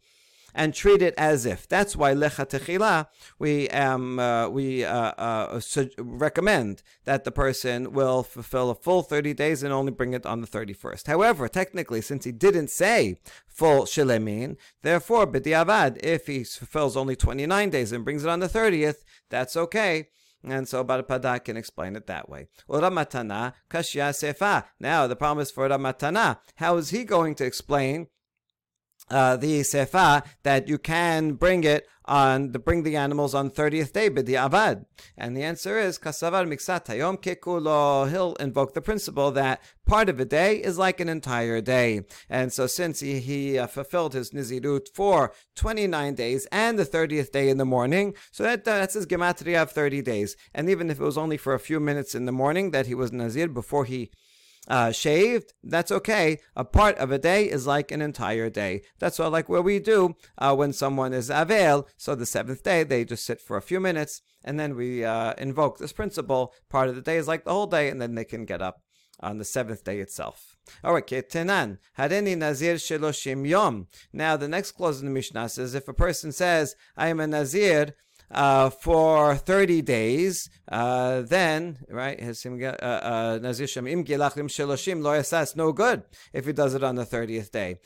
and 0.56 0.74
treat 0.74 1.02
it 1.02 1.14
as 1.18 1.46
if. 1.46 1.68
That's 1.68 1.96
why 1.96 2.14
lecha 2.14 2.48
techila, 2.48 3.08
we 3.40 3.70
um 3.70 4.20
uh, 4.20 4.50
we 4.50 4.84
uh, 4.84 5.14
uh, 5.18 5.62
recommend 5.98 6.84
that 7.06 7.24
the 7.24 7.32
person 7.32 7.92
will 7.92 8.24
fulfill 8.24 8.70
a 8.70 8.76
full 8.76 9.02
30 9.02 9.34
days 9.34 9.64
and 9.64 9.74
only 9.74 9.92
bring 9.92 10.14
it 10.14 10.26
on 10.26 10.42
the 10.42 10.48
31st. 10.48 11.08
However, 11.08 11.48
technically, 11.48 12.02
since 12.02 12.26
he 12.26 12.32
didn't 12.32 12.70
say 12.70 13.18
full 13.48 13.84
shilemin, 13.84 14.58
therefore 14.82 15.28
b'diavad, 15.28 15.98
if 16.04 16.28
he 16.28 16.44
fulfills 16.44 16.96
only 16.96 17.16
29 17.16 17.70
days 17.70 17.92
and 17.92 18.06
brings 18.06 18.24
it 18.24 18.30
on 18.30 18.40
the 18.40 18.50
30th, 18.50 19.04
that's 19.30 19.56
okay. 19.58 20.10
And 20.44 20.68
so 20.68 20.84
Pada 20.84 21.44
can 21.44 21.58
explain 21.58 21.96
it 21.96 22.08
that 22.08 22.30
way. 22.30 22.48
Uramatana 22.70 23.54
kashya 23.70 24.12
sefa. 24.12 24.66
Now 24.80 25.08
the 25.08 25.16
promise 25.16 25.52
for 25.52 25.68
Ramatana. 25.70 26.40
How 26.56 26.78
is 26.78 26.90
he 26.90 27.04
going 27.04 27.36
to 27.36 27.46
explain 27.46 28.08
uh, 29.10 29.36
the 29.38 29.62
sefa 29.62 30.24
that 30.44 30.68
you 30.68 30.78
can 30.78 31.34
bring 31.34 31.64
it 31.64 31.88
on 32.06 32.52
the 32.52 32.60
bring 32.60 32.84
the 32.84 32.98
animals 32.98 33.34
on 33.34 33.50
30th 33.50 33.94
day 33.94 34.10
the 34.10 34.34
avad 34.34 34.86
and 35.18 35.38
the 35.38 35.44
answer 35.44 35.78
is 35.78 35.98
kasavar 35.98 36.46
miksat 36.48 36.86
hayom 36.86 37.18
kekulo. 37.22 38.10
He'll 38.10 38.36
invoke 38.36 38.74
the 38.74 38.82
principle 38.82 39.32
that 39.32 39.62
part 39.86 40.10
of 40.10 40.20
a 40.20 40.26
day 40.26 40.58
is 40.58 40.78
like 40.78 41.00
an 41.00 41.10
entire 41.10 41.62
day. 41.62 42.02
And 42.30 42.52
so 42.52 42.68
since 42.68 43.00
he, 43.00 43.20
he 43.20 43.58
uh, 43.58 43.68
fulfilled 43.68 44.14
his 44.14 44.32
nizirut 44.32 44.88
for 44.94 45.34
29 45.56 46.16
days 46.16 46.48
and 46.52 46.78
the 46.80 46.86
30th 46.86 47.32
day 47.32 47.50
in 47.50 47.58
the 47.58 47.66
morning 47.66 48.16
so 48.32 48.44
that 48.44 48.62
uh, 48.62 48.80
that's 48.80 48.96
his 48.96 49.06
gematria 49.06 49.62
of 49.62 49.72
30 49.72 50.02
days. 50.02 50.36
And 50.54 50.70
even 50.70 50.90
if 50.90 51.00
it 51.00 51.04
was 51.04 51.18
only 51.18 51.38
for 51.38 51.54
a 51.54 51.60
few 51.60 51.80
minutes 51.80 52.16
in 52.16 52.26
the 52.26 52.32
morning 52.32 52.72
that 52.72 52.88
he 52.88 52.96
was 52.96 53.12
nazir 53.12 53.48
before 53.48 53.86
he 53.86 54.12
uh, 54.68 54.92
shaved, 54.92 55.54
that's 55.64 55.92
okay. 55.92 56.40
A 56.56 56.64
part 56.64 56.98
of 56.98 57.12
a 57.12 57.20
day 57.20 57.50
is 57.50 57.68
like 57.68 57.92
an 57.92 58.02
entire 58.02 58.50
day. 58.50 58.84
That's 59.00 59.20
what, 59.20 59.32
like 59.32 59.50
what 59.50 59.64
we 59.64 59.80
do 59.80 60.16
uh, 60.38 60.56
when 60.56 60.74
someone 60.74 61.14
is 61.14 61.30
avel. 61.30 61.88
So 61.98 62.16
the 62.16 62.26
seventh 62.26 62.64
day, 62.64 62.84
they 62.84 63.04
just 63.04 63.26
sit 63.26 63.42
for 63.42 63.58
a 63.58 63.62
few 63.62 63.80
minutes, 63.80 64.22
and 64.44 64.60
then 64.60 64.76
we 64.76 65.04
uh, 65.04 65.34
invoke 65.38 65.78
this 65.78 65.94
principle. 65.94 66.54
Part 66.70 66.90
of 66.90 66.96
the 66.96 67.02
day 67.02 67.18
is 67.18 67.28
like 67.28 67.44
the 67.44 67.52
whole 67.52 67.68
day, 67.68 67.90
and 67.90 68.02
then 68.02 68.16
they 68.16 68.26
can 68.26 68.46
get 68.46 68.62
up 68.62 68.82
on 69.20 69.38
the 69.38 69.46
seventh 69.46 69.84
day 69.84 70.00
itself. 70.00 70.58
All 70.84 70.94
right, 70.94 71.06
Ketenan, 71.06 71.80
Hareni 71.98 72.38
Nazir 72.38 72.76
Sheloshim 72.76 73.48
Yom. 73.48 73.88
Now, 74.12 74.38
the 74.38 74.48
next 74.48 74.72
clause 74.72 75.02
in 75.02 75.08
the 75.08 75.14
Mishnah 75.14 75.50
says 75.50 75.76
if 75.76 75.88
a 75.88 75.94
person 75.94 76.32
says, 76.32 76.76
I 76.96 77.10
am 77.10 77.20
a 77.20 77.28
Nazir, 77.28 77.96
uh, 78.34 78.70
for 78.70 79.36
30 79.36 79.82
days, 79.82 80.50
uh, 80.72 81.22
then, 81.22 81.78
right, 81.90 82.20
uh, 82.20 82.86
uh, 82.86 83.40
Lo 83.42 85.16
no 85.56 85.72
good 85.72 86.04
if 86.34 86.46
he 86.46 86.54
does 86.54 86.74
it 86.74 86.84
on 86.84 86.96
the 86.96 87.06
30th 87.06 87.52
day. 87.52 87.78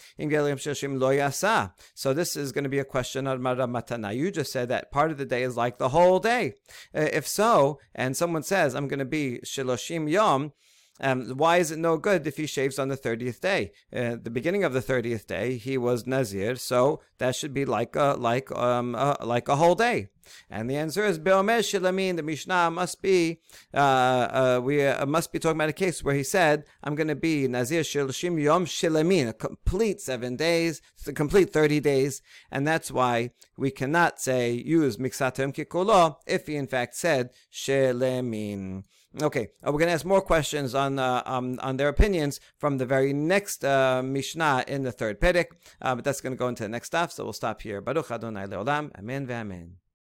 So 1.95 2.13
this 2.13 2.35
is 2.35 2.51
going 2.51 2.63
to 2.63 2.69
be 2.69 2.79
a 2.79 2.85
question 2.85 3.27
on 3.27 3.41
Matana. 3.41 4.15
You 4.15 4.31
just 4.31 4.51
said 4.51 4.69
that 4.69 4.91
part 4.91 5.11
of 5.11 5.17
the 5.17 5.25
day 5.25 5.43
is 5.43 5.57
like 5.57 5.77
the 5.77 5.89
whole 5.89 6.19
day. 6.19 6.53
Uh, 6.95 7.09
if 7.11 7.27
so, 7.27 7.79
and 7.93 8.15
someone 8.15 8.43
says, 8.43 8.75
I'm 8.75 8.87
going 8.87 8.99
to 8.99 9.05
be 9.05 9.39
Shiloshim 9.45 10.09
Yom, 10.09 10.53
um, 10.99 11.37
why 11.37 11.57
is 11.57 11.71
it 11.71 11.79
no 11.79 11.97
good 11.97 12.25
if 12.27 12.37
he 12.37 12.45
shaves 12.45 12.79
on 12.79 12.87
the 12.87 12.97
30th 12.97 13.39
day? 13.39 13.71
Uh, 13.93 14.15
the 14.21 14.29
beginning 14.29 14.63
of 14.63 14.73
the 14.73 14.81
30th 14.81 15.27
day, 15.27 15.57
he 15.57 15.77
was 15.77 16.07
Nazir, 16.07 16.55
so 16.55 17.01
that 17.17 17.35
should 17.35 17.53
be 17.53 17.65
like 17.65 17.95
a, 17.95 18.15
like, 18.17 18.51
um, 18.51 18.95
a, 18.95 19.17
like 19.23 19.47
a 19.47 19.55
whole 19.55 19.75
day. 19.75 20.09
And 20.49 20.69
the 20.69 20.75
answer 20.75 21.05
is 21.05 21.19
Beomer 21.19 21.59
Shilamin. 21.59 22.15
The 22.15 22.23
Mishnah 22.23 22.71
must 22.71 23.01
be 23.01 23.39
uh, 23.73 23.77
uh, 23.77 24.61
we 24.63 24.85
uh, 24.85 25.05
must 25.05 25.31
be 25.31 25.39
talking 25.39 25.57
about 25.57 25.69
a 25.69 25.73
case 25.73 26.03
where 26.03 26.15
he 26.15 26.23
said, 26.23 26.65
"I'm 26.83 26.95
going 26.95 27.07
to 27.07 27.15
be 27.15 27.47
Nazir 27.47 27.81
Shilshim 27.81 28.41
Yom 28.41 28.65
Shilamin, 28.65 29.29
a 29.29 29.33
complete 29.33 30.01
seven 30.01 30.35
days, 30.35 30.81
a 31.07 31.13
complete 31.13 31.51
thirty 31.51 31.79
days," 31.79 32.21
and 32.51 32.67
that's 32.67 32.91
why 32.91 33.31
we 33.57 33.71
cannot 33.71 34.19
say 34.19 34.51
use 34.51 34.97
Miksatem 34.97 35.53
Kikolo 35.53 36.17
if 36.25 36.47
he 36.47 36.55
in 36.55 36.67
fact 36.67 36.95
said 36.95 37.29
Shilamin. 37.51 38.83
Okay, 39.19 39.49
uh, 39.65 39.71
we're 39.71 39.79
going 39.79 39.87
to 39.87 39.93
ask 39.93 40.05
more 40.05 40.21
questions 40.21 40.75
on 40.75 40.99
uh, 40.99 41.23
um, 41.25 41.59
on 41.63 41.77
their 41.77 41.87
opinions 41.87 42.39
from 42.57 42.77
the 42.77 42.85
very 42.85 43.13
next 43.13 43.65
uh, 43.65 44.03
Mishnah 44.03 44.65
in 44.67 44.83
the 44.83 44.91
third 44.91 45.19
Perek, 45.19 45.47
uh, 45.81 45.95
but 45.95 46.03
that's 46.03 46.21
going 46.21 46.33
to 46.33 46.37
go 46.37 46.47
into 46.47 46.61
the 46.61 46.69
next 46.69 46.87
stuff. 46.87 47.11
So 47.11 47.23
we'll 47.23 47.33
stop 47.33 47.63
here. 47.63 47.81
Baruch 47.81 48.11
Adonai 48.11 48.45
Leolam. 48.45 48.91
Amen 48.95 49.25
ve'amen. 49.25 49.86